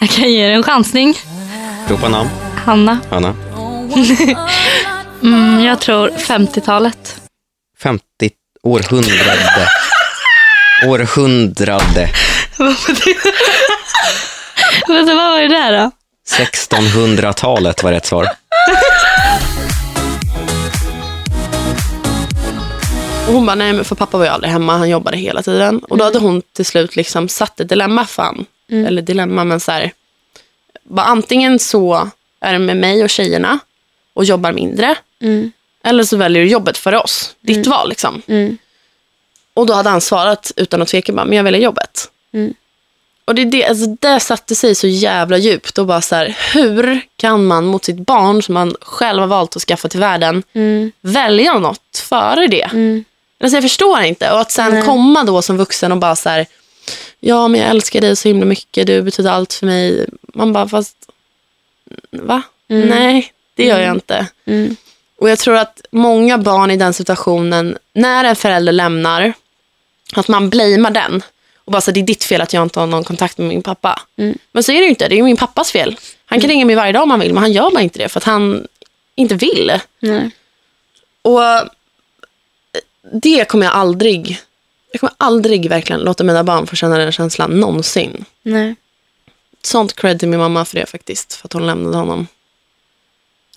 Jag 0.00 0.10
kan 0.10 0.32
ge 0.32 0.40
er 0.46 0.50
en 0.50 0.62
chansning. 0.62 1.18
Ropa 1.88 2.08
namn. 2.08 2.30
Hanna. 2.64 2.98
Hanna. 3.10 3.34
Mm, 5.22 5.64
jag 5.64 5.80
tror 5.80 6.08
50-talet. 6.08 7.20
50 7.82 8.02
århundrade. 8.62 9.68
Århundrade. 10.86 12.10
Vänta, 14.88 15.14
vad 15.14 15.32
var 15.32 15.40
det 15.40 15.48
där 15.48 15.72
då? 15.72 15.90
1600-talet 16.36 17.82
var 17.82 17.92
rätt 17.92 18.06
svar. 18.06 18.28
Och 23.28 23.34
hon 23.34 23.46
bara, 23.46 23.54
nej 23.54 23.72
men 23.72 23.84
för 23.84 23.94
pappa 23.94 24.18
var 24.18 24.24
ju 24.24 24.30
aldrig 24.30 24.52
hemma, 24.52 24.76
han 24.76 24.88
jobbade 24.90 25.16
hela 25.16 25.42
tiden. 25.42 25.78
Och 25.78 25.98
då 25.98 26.04
hade 26.04 26.18
hon 26.18 26.42
till 26.52 26.64
slut 26.64 26.96
liksom 26.96 27.28
satt 27.28 27.60
ett 27.60 27.68
dilemma 27.68 28.06
för 28.06 28.22
han. 28.22 28.46
Eller 28.86 29.02
dilemma, 29.02 29.44
men 29.44 29.60
så 29.60 29.72
här. 29.72 29.92
Bara, 30.82 31.06
antingen 31.06 31.58
så 31.58 32.10
är 32.40 32.52
det 32.52 32.58
med 32.58 32.76
mig 32.76 33.02
och 33.02 33.10
tjejerna 33.10 33.58
och 34.14 34.24
jobbar 34.24 34.52
mindre. 34.52 34.94
Eller 35.84 36.04
så 36.04 36.16
väljer 36.16 36.42
du 36.42 36.48
jobbet 36.48 36.78
för 36.78 36.94
oss. 36.94 37.34
Ditt 37.40 37.66
val 37.66 37.88
liksom. 37.88 38.22
Och 39.54 39.66
då 39.66 39.74
hade 39.74 39.90
han 39.90 40.00
svarat 40.00 40.52
utan 40.56 40.82
att 40.82 40.88
tveka, 40.88 41.12
bara, 41.12 41.24
men 41.24 41.36
jag 41.36 41.44
väljer 41.44 41.60
jobbet. 41.60 42.10
Och 43.24 43.34
det, 43.34 43.44
det, 43.44 43.64
alltså, 43.66 43.86
det 44.00 44.20
satte 44.20 44.54
sig 44.54 44.74
så 44.74 44.86
jävla 44.86 45.38
djupt. 45.38 45.78
Och 45.78 45.86
bara 45.86 46.00
så 46.00 46.14
här, 46.14 46.36
hur 46.54 47.00
kan 47.16 47.46
man 47.46 47.64
mot 47.64 47.84
sitt 47.84 47.98
barn 47.98 48.42
som 48.42 48.54
man 48.54 48.74
själv 48.80 49.20
har 49.20 49.26
valt 49.26 49.56
att 49.56 49.62
skaffa 49.62 49.88
till 49.88 50.00
världen 50.00 50.42
välja 51.00 51.58
något 51.58 52.04
före 52.08 52.46
det? 52.46 52.68
Alltså, 53.40 53.56
jag 53.56 53.62
förstår 53.64 54.00
inte. 54.02 54.32
Och 54.32 54.40
att 54.40 54.50
sen 54.50 54.72
komma 54.86 55.24
då 55.24 55.42
som 55.42 55.56
vuxen 55.56 55.92
och 55.92 55.98
bara 55.98 56.16
så 56.16 56.28
här, 56.28 56.46
ja 57.20 57.48
men 57.48 57.60
jag 57.60 57.70
älskar 57.70 58.00
dig 58.00 58.16
så 58.16 58.28
himla 58.28 58.46
mycket, 58.46 58.86
du 58.86 59.02
betyder 59.02 59.30
allt 59.30 59.52
för 59.52 59.66
mig. 59.66 60.06
Man 60.34 60.52
bara, 60.52 60.68
fast 60.68 60.96
va? 62.10 62.42
Nej, 62.88 63.32
det 63.54 63.64
gör 63.64 63.80
jag 63.80 63.94
inte. 63.94 64.26
Och 65.20 65.30
jag 65.30 65.38
tror 65.38 65.56
att 65.56 65.80
många 65.90 66.38
barn 66.38 66.70
i 66.70 66.76
den 66.76 66.94
situationen, 66.94 67.78
när 67.92 68.24
en 68.24 68.36
förälder 68.36 68.72
lämnar, 68.72 69.32
att 70.14 70.28
man 70.28 70.50
blamear 70.50 70.90
den. 70.90 71.22
Och 71.64 71.72
bara 71.72 71.80
så 71.80 71.90
det 71.90 72.00
är 72.00 72.04
ditt 72.04 72.24
fel 72.24 72.40
att 72.40 72.52
jag 72.52 72.62
inte 72.62 72.80
har 72.80 72.86
någon 72.86 73.04
kontakt 73.04 73.38
med 73.38 73.48
min 73.48 73.62
pappa. 73.62 74.02
Men 74.52 74.62
så 74.62 74.72
är 74.72 74.76
det 74.76 74.82
ju 74.82 74.88
inte, 74.88 75.08
det 75.08 75.14
är 75.14 75.16
ju 75.16 75.22
min 75.22 75.36
pappas 75.36 75.72
fel. 75.72 75.96
Han 76.26 76.40
kan 76.40 76.50
ringa 76.50 76.64
mig 76.66 76.76
varje 76.76 76.92
dag 76.92 77.02
om 77.02 77.10
han 77.10 77.20
vill, 77.20 77.34
men 77.34 77.42
han 77.42 77.52
gör 77.52 77.70
bara 77.70 77.82
inte 77.82 77.98
det 77.98 78.08
för 78.08 78.20
att 78.20 78.24
han 78.24 78.66
inte 79.14 79.34
vill. 79.34 79.72
Och 81.22 81.44
eh, 81.44 81.62
det 83.12 83.48
kommer 83.48 83.66
jag 83.66 83.74
aldrig, 83.74 84.38
jag 84.92 85.00
kommer 85.00 85.14
aldrig 85.16 85.68
verkligen 85.68 86.00
låta 86.00 86.24
mina 86.24 86.44
barn 86.44 86.66
få 86.66 86.76
känna 86.76 86.98
den 86.98 87.12
känslan 87.12 87.60
någonsin. 87.60 88.24
Nej. 88.42 88.76
Sånt 89.62 89.96
cred 89.96 90.18
till 90.18 90.28
min 90.28 90.38
mamma 90.38 90.64
för 90.64 90.76
det 90.76 90.86
faktiskt, 90.86 91.34
för 91.34 91.48
att 91.48 91.52
hon 91.52 91.66
lämnade 91.66 91.96
honom. 91.96 92.26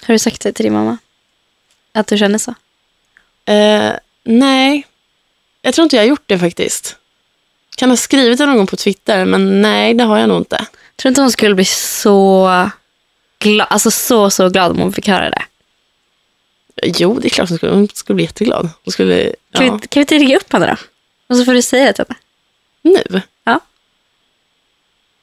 Har 0.03 0.13
du 0.13 0.19
sagt 0.19 0.41
det 0.41 0.53
till 0.53 0.63
din 0.63 0.73
mamma? 0.73 0.97
Att 1.93 2.07
du 2.07 2.17
känner 2.17 2.37
så? 2.37 2.53
Eh, 3.45 3.93
nej, 4.23 4.87
jag 5.61 5.73
tror 5.73 5.83
inte 5.83 5.95
jag 5.95 6.03
har 6.03 6.07
gjort 6.07 6.23
det 6.25 6.39
faktiskt. 6.39 6.97
Kan 7.77 7.89
ha 7.89 7.97
skrivit 7.97 8.37
det 8.37 8.45
någon 8.45 8.57
gång 8.57 8.67
på 8.67 8.75
Twitter, 8.75 9.25
men 9.25 9.61
nej, 9.61 9.93
det 9.93 10.03
har 10.03 10.17
jag 10.17 10.29
nog 10.29 10.37
inte. 10.37 10.57
Tror 10.57 10.67
du 11.03 11.09
inte 11.09 11.21
hon 11.21 11.31
skulle 11.31 11.55
bli 11.55 11.65
så 11.65 12.49
glad, 13.39 13.67
alltså 13.69 13.91
så, 13.91 14.29
så 14.29 14.49
glad 14.49 14.71
om 14.71 14.79
hon 14.79 14.93
fick 14.93 15.07
höra 15.07 15.29
det? 15.29 15.43
Jo, 16.83 17.19
det 17.19 17.27
är 17.27 17.29
klart 17.29 17.49
hon 17.49 17.57
skulle, 17.57 17.73
hon 17.73 17.87
skulle 17.87 18.15
bli 18.15 18.23
jätteglad. 18.25 18.69
Hon 18.85 18.91
skulle, 18.91 19.23
Kan, 19.53 19.65
ja. 19.65 19.79
vi, 19.81 19.87
kan 19.87 19.99
vi 19.99 20.01
inte 20.01 20.15
ringa 20.15 20.37
upp 20.37 20.53
henne 20.53 20.65
då? 20.67 20.75
Och 21.29 21.35
så 21.37 21.45
får 21.45 21.53
du 21.53 21.61
säga 21.61 21.85
det 21.85 21.93
till 21.93 22.05
henne. 22.07 22.19
Nu? 23.09 23.21
Ja. 23.43 23.59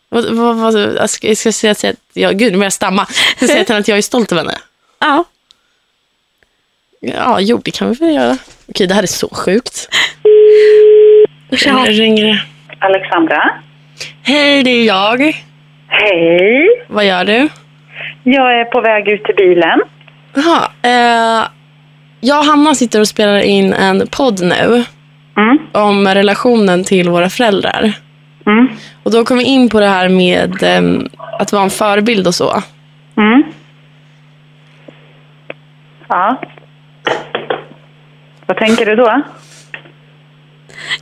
Vad, 0.09 0.25
vad, 0.25 0.57
vad, 0.57 0.75
jag 0.75 1.11
ska, 1.11 1.29
jag 1.29 1.37
ska 1.37 1.53
säga 1.53 1.75
till 1.75 1.89
att 1.91 1.97
jag, 2.13 2.39
gud 2.39 2.53
nu 2.53 2.59
börjar 2.59 2.65
jag 2.67 2.73
stamma. 2.73 3.07
Jag 3.09 3.37
ska 3.37 3.47
säga 3.47 3.65
till 3.65 3.75
henne 3.75 3.81
att 3.81 3.89
jag 3.89 3.99
är 3.99 4.03
stolt 4.03 4.33
över 4.33 4.43
henne. 4.43 4.59
Ja. 5.01 5.25
Ja, 7.01 7.41
jo 7.41 7.61
det 7.65 7.71
kan 7.71 7.89
vi 7.93 7.95
väl 7.95 8.15
göra. 8.15 8.39
Okej, 8.69 8.87
det 8.87 8.95
här 8.95 9.03
är 9.03 9.07
så 9.07 9.29
sjukt. 9.29 9.89
Ja. 11.51 11.85
ringer 11.89 12.27
det. 12.27 12.43
Alexandra. 12.81 13.63
Hej, 14.23 14.63
det 14.63 14.71
är 14.71 14.85
jag. 14.85 15.19
Hej. 15.89 16.87
Vad 16.89 17.07
gör 17.07 17.25
du? 17.25 17.49
Jag 18.25 18.61
är 18.61 18.65
på 18.65 18.81
väg 18.81 19.09
ut 19.09 19.25
till 19.25 19.35
bilen. 19.35 19.81
Jaha, 20.39 20.71
eh, 20.83 21.49
jag 22.21 22.39
och 22.39 22.45
Hanna 22.45 22.75
sitter 22.75 23.01
och 23.01 23.09
spelar 23.09 23.39
in 23.41 23.73
en 23.73 24.07
podd 24.11 24.41
nu 24.41 24.85
Mm. 25.37 25.59
om 25.73 26.09
relationen 26.09 26.85
till 26.85 27.09
våra 27.09 27.31
föräldrar. 27.31 27.93
Mm. 28.47 28.69
Och 29.03 29.11
då 29.11 29.25
kom 29.25 29.39
vi 29.39 29.45
in 29.45 29.69
på 29.69 29.81
det 29.81 29.87
här 29.87 30.09
med 30.09 30.63
ehm, 30.63 31.09
att 31.39 31.53
vara 31.53 31.63
en 31.63 31.71
förebild 31.71 32.27
och 32.27 32.35
så. 32.35 32.63
Mm. 33.17 33.43
Ja. 36.09 36.41
Vad 38.47 38.57
tänker 38.57 38.87
du 38.87 38.97
då? 38.97 39.23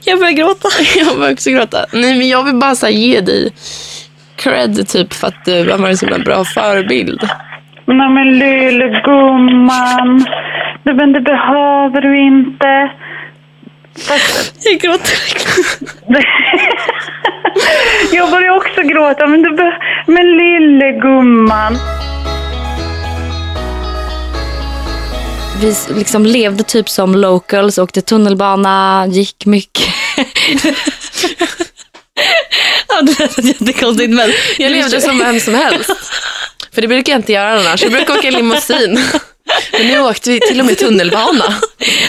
Jag 0.05 0.19
börjar 0.19 0.33
gråta. 0.33 0.69
Jag 0.97 1.19
börjar 1.19 1.33
också 1.33 1.51
gråta. 1.51 1.87
Nej, 1.93 2.19
men 2.19 2.29
jag 2.29 2.43
vill 2.45 2.55
bara 2.55 2.75
så 2.75 2.89
ge 2.89 3.21
dig 3.21 3.53
cred 4.37 4.89
typ 4.89 5.13
för 5.13 5.27
att 5.29 5.45
du 5.45 5.71
har 5.71 5.79
varit 5.79 6.03
en 6.03 6.09
så 6.19 6.19
bra 6.25 6.45
förebild. 6.45 7.29
Nej 7.87 8.09
men 8.09 8.39
lille 8.39 9.01
gumman. 9.05 10.27
Nej, 10.83 10.95
men 10.95 11.13
det 11.13 11.21
behöver 11.21 12.01
du 12.01 12.21
inte. 12.27 12.91
Fast, 14.09 14.57
Jag 14.65 14.81
gråter. 14.81 15.19
jag 18.17 18.31
börjar 18.31 18.57
också 18.57 18.83
gråta. 18.83 19.27
Men, 19.27 19.43
du 19.43 19.51
be- 19.57 19.79
men 20.07 20.27
lille 20.37 20.93
gumman. 20.93 21.79
Vi 25.61 25.75
liksom 25.95 26.27
levde 26.27 26.63
typ 26.65 26.89
som 26.89 27.15
locals, 27.15 27.79
åkte 27.79 28.03
tunnelbana, 28.03 29.07
gick 29.09 29.47
mycket. 29.47 29.95
ja, 32.89 33.03
det 33.03 33.19
lät 33.21 33.45
jättekonstigt 33.45 34.11
men 34.11 34.31
Jag 34.59 34.73
levde 34.73 35.01
som 35.01 35.19
vem 35.19 35.41
som 35.41 35.55
helst. 35.55 35.91
För 36.77 36.83
det 36.83 36.89
brukar 36.89 37.13
jag 37.13 37.19
inte 37.19 37.33
göra 37.33 37.61
annars. 37.61 37.83
Jag 37.83 37.93
brukar 37.93 38.19
åka 38.19 38.31
limousin. 38.31 39.01
Men 39.73 39.87
nu 39.87 40.01
åkte 40.01 40.31
vi 40.31 40.41
till 40.41 40.61
och 40.61 40.67
med 40.67 40.79
tunnelbana. 40.79 41.55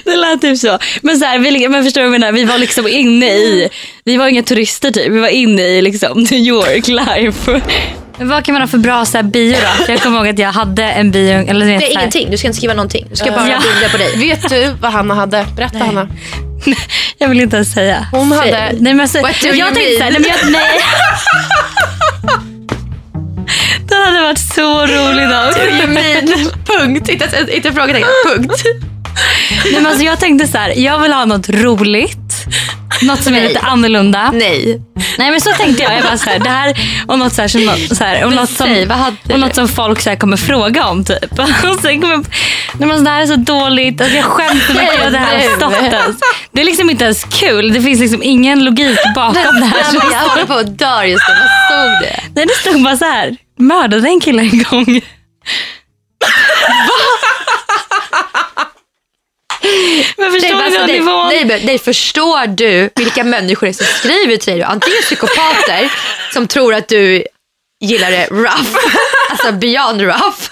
Det 0.03 0.15
lät 0.15 0.41
typ 0.41 0.57
så. 0.57 0.79
Men, 1.01 1.17
så 1.17 1.25
här, 1.25 1.39
vi, 1.39 1.67
men 1.67 1.83
förstår 1.83 2.01
du 2.01 2.07
vad 2.07 2.13
jag 2.15 2.19
menar? 2.21 2.31
Vi 2.33 2.43
var 2.43 2.57
liksom 2.57 2.87
inne 2.87 3.29
i, 3.29 3.69
vi 4.05 4.17
var 4.17 4.27
inga 4.27 4.43
turister 4.43 4.91
typ, 4.91 5.11
vi 5.11 5.19
var 5.19 5.27
inne 5.27 5.61
i 5.61 5.81
liksom 5.81 6.19
New 6.19 6.33
York 6.39 6.87
life. 6.87 7.61
Men 8.17 8.29
vad 8.29 8.45
kan 8.45 8.53
man 8.53 8.61
ha 8.61 8.67
för 8.67 8.77
bra 8.77 9.05
så 9.05 9.17
här, 9.17 9.23
bio 9.23 9.55
då? 9.87 9.91
Jag 9.91 10.01
kommer 10.01 10.17
ihåg 10.17 10.27
att 10.27 10.39
jag 10.39 10.51
hade 10.51 10.83
en 10.83 11.11
bio, 11.11 11.33
eller 11.49 11.65
vet, 11.65 11.79
Det 11.79 11.85
är 11.85 11.91
så 11.93 11.99
ingenting, 11.99 12.31
du 12.31 12.37
ska 12.37 12.47
inte 12.47 12.57
skriva 12.57 12.73
någonting. 12.73 13.07
Du 13.09 13.15
ska 13.15 13.31
bara 13.31 13.49
Ja. 13.49 13.59
bilda 13.73 13.89
på 13.91 13.97
dig. 13.97 14.17
Vet 14.17 14.49
du 14.49 14.75
vad 14.81 14.91
Hanna 14.91 15.13
hade? 15.13 15.45
Berätta 15.55 15.77
Hanna. 15.77 16.07
Jag 17.17 17.27
vill 17.29 17.39
inte 17.41 17.55
ens 17.55 17.71
säga. 17.73 18.07
Hon 18.11 18.31
hade... 18.31 18.51
Nej 18.51 18.93
men 18.93 18.99
alltså, 18.99 19.21
What 19.21 19.41
do 19.41 19.47
jag 19.47 19.57
you 19.57 19.75
tänkte 19.75 19.99
mean? 19.99 20.13
nej 20.13 20.21
men 20.21 20.29
jag, 20.29 20.51
nej. 20.51 20.79
Det 23.97 24.05
hade 24.05 24.21
varit 24.21 24.39
så 24.55 24.81
roligt 24.81 25.29
dock. 25.29 25.55
Punkt. 26.65 27.09
Inte, 27.09 27.25
inte, 27.25 27.55
inte 27.55 27.73
frågetecken. 27.73 28.07
Punkt. 28.25 28.63
Nej, 29.63 29.73
men 29.73 29.85
alltså, 29.87 30.03
jag 30.03 30.19
tänkte 30.19 30.47
så 30.47 30.57
här, 30.57 30.73
jag 30.77 30.99
vill 30.99 31.13
ha 31.13 31.25
något 31.25 31.49
roligt. 31.49 32.45
Något 33.01 33.23
som 33.23 33.35
är 33.35 33.39
Nej. 33.39 33.47
lite 33.47 33.59
annorlunda. 33.59 34.31
Nej. 34.31 34.81
Nej 35.17 35.31
men 35.31 35.41
så 35.41 35.51
tänkte 35.51 35.83
jag. 35.83 35.95
Jag 35.95 36.03
bara 36.03 36.17
så 36.17 36.29
här, 36.29 36.39
det 36.39 36.49
här 36.49 36.77
och 37.07 37.19
något, 37.19 37.33
så 37.33 37.41
här, 37.41 37.47
som, 37.47 37.95
så 37.95 38.03
här, 38.03 38.25
och 38.25 38.33
något, 38.33 38.49
som, 38.49 38.67
säg, 38.67 38.87
och 39.33 39.39
något 39.39 39.55
som 39.55 39.67
folk 39.67 40.01
så 40.01 40.09
här, 40.09 40.17
kommer 40.17 40.37
fråga 40.37 40.85
om 40.85 41.05
typ. 41.05 41.31
Och 41.39 41.79
sen 41.81 42.01
kommer, 42.01 42.17
nej, 42.73 42.87
men 42.87 43.03
det 43.03 43.09
här 43.09 43.21
är 43.21 43.27
så 43.27 43.35
dåligt. 43.35 44.01
Alltså, 44.01 44.15
jag 44.15 44.25
skäms 44.25 44.67
så 44.67 44.73
mycket 44.73 45.05
att 45.05 45.11
det 45.11 45.17
här 45.17 45.35
har 45.35 45.55
stått 45.57 45.93
ens. 45.93 46.17
Det 46.51 46.61
är 46.61 46.65
liksom 46.65 46.89
inte 46.89 47.03
ens 47.03 47.23
kul. 47.23 47.73
Det 47.73 47.81
finns 47.81 47.99
liksom 47.99 48.23
ingen 48.23 48.65
logik 48.65 48.99
bakom 49.15 49.59
det 49.59 49.65
här. 49.65 49.83
Jag 50.11 50.29
håller 50.29 50.45
på 50.45 50.53
att 50.53 50.79
dö 50.79 51.03
just 51.03 51.23
nu. 51.27 51.33
Vad 51.39 51.79
stod 51.79 52.01
det? 52.01 52.23
Nej, 52.35 52.45
det 52.45 52.69
stod 52.69 52.83
bara 52.83 52.97
så 52.97 53.05
här. 53.05 53.37
Mördade 53.59 54.07
en 54.07 54.19
kille 54.19 54.41
en 54.41 54.63
gång. 54.63 55.01
Men 60.31 60.41
Nej, 60.41 60.41
förstår 60.41 60.57
men 60.57 60.71
du 60.71 60.77
alltså, 60.77 60.79
den 60.79 60.87
nej, 60.87 60.99
nivån? 60.99 61.27
nej, 61.27 61.45
men- 61.45 61.61
nej, 61.65 61.79
förstår 61.79 62.47
du 62.47 62.89
vilka 62.95 63.23
människor 63.23 63.67
det 63.67 63.71
är 63.71 63.73
som 63.73 63.85
skriver 63.85 64.37
till 64.37 64.53
dig? 64.53 64.63
Antingen 64.63 65.01
psykopater 65.01 65.89
som 66.33 66.47
tror 66.47 66.73
att 66.73 66.87
du 66.87 67.23
gillar 67.83 68.11
det 68.11 68.25
rough, 68.31 68.77
alltså 69.29 69.51
beyond 69.51 70.01
rough. 70.01 70.49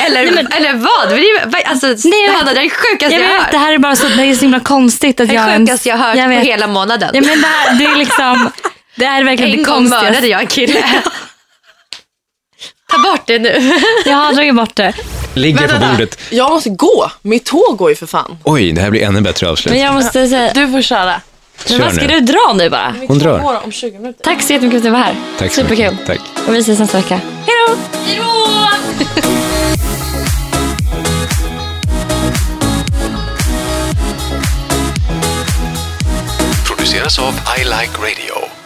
Eller, 0.00 0.20
eller 0.56 0.72
vad? 0.74 1.08
Det 1.08 1.14
är, 1.14 1.46
vad- 1.46 1.62
alltså, 1.64 1.86
Nej, 2.08 2.24
jag 2.24 2.32
Hanna, 2.32 2.52
det 2.54 2.60
är 2.60 2.64
det 2.64 2.70
sjukaste 2.70 3.14
Jag 3.14 3.22
jag, 3.24 3.28
har 3.28 3.38
vet, 3.38 3.50
det 3.50 3.58
hört. 3.58 3.66
här 3.66 3.72
är 3.74 3.78
bara 3.78 3.96
så, 3.96 4.08
det 4.08 4.22
är 4.22 4.34
så 4.34 4.40
himla 4.40 4.60
konstigt 4.60 5.20
att 5.20 5.28
Det 5.28 5.34
jag 5.34 5.56
sjukaste 5.58 5.88
jag 5.88 5.96
har 5.96 6.08
hört 6.08 6.16
jag 6.16 6.26
på 6.26 6.32
hela 6.46 6.66
månaden. 6.66 7.10
Ja, 7.14 7.20
men 7.20 7.40
det, 7.40 7.46
här, 7.46 7.74
det 7.78 7.84
är 7.84 7.96
liksom, 7.96 8.50
det 8.96 9.04
är 9.04 9.24
verkligen 9.24 9.50
en 9.52 9.56
det 9.58 9.64
gång 9.64 9.74
konstigaste. 9.76 10.04
mördade 10.10 10.26
jag 10.26 10.40
en 10.40 10.46
kille. 10.46 10.84
Ta 12.90 12.98
bort 12.98 13.22
det 13.26 13.38
nu. 13.38 13.78
Jag 14.06 14.16
har 14.16 14.32
dragit 14.32 14.54
bort 14.54 14.74
det. 14.76 14.92
Ligger 15.34 15.68
på 15.68 15.86
bordet. 15.86 16.18
Jag 16.30 16.50
måste 16.50 16.70
gå. 16.70 17.10
Mitt 17.22 17.44
tåg 17.44 17.76
går 17.76 17.90
ju 17.90 17.96
för 17.96 18.06
fan. 18.06 18.38
Oj, 18.44 18.72
det 18.72 18.80
här 18.80 18.90
blir 18.90 19.02
ännu 19.02 19.20
bättre 19.20 19.50
avslut. 19.50 19.72
Men 19.74 19.82
jag 19.82 19.94
måste 19.94 20.28
säga, 20.28 20.52
Du 20.52 20.68
får 20.72 20.82
köra. 20.82 21.20
men 21.70 21.80
vad 21.80 21.94
ska 21.94 22.06
nu. 22.06 22.08
du 22.08 22.20
dra 22.20 22.52
nu 22.54 22.70
bara? 22.70 22.94
Hon 23.08 23.18
drar. 23.18 23.38
Går 23.38 23.64
om 23.64 23.72
20 23.72 23.98
minuter. 23.98 24.24
Tack 24.24 24.42
så 24.42 24.52
jättemycket 24.52 24.82
för 24.82 24.88
att 24.88 24.94
du 24.94 24.98
var 25.00 25.06
här. 25.06 25.14
Tack 25.38 25.52
så 25.52 25.60
Superkul. 25.62 25.90
mycket. 25.90 26.06
Tack. 26.06 26.20
Och 26.48 26.54
vi 26.54 26.58
ses 26.58 26.78
nästa 26.78 26.96
vecka. 26.98 27.20
Hej 27.46 27.54
då! 27.68 27.74
produceras 36.66 37.18
av 37.18 37.34
I 37.58 37.64
Like 37.64 37.98
Radio. 37.98 38.59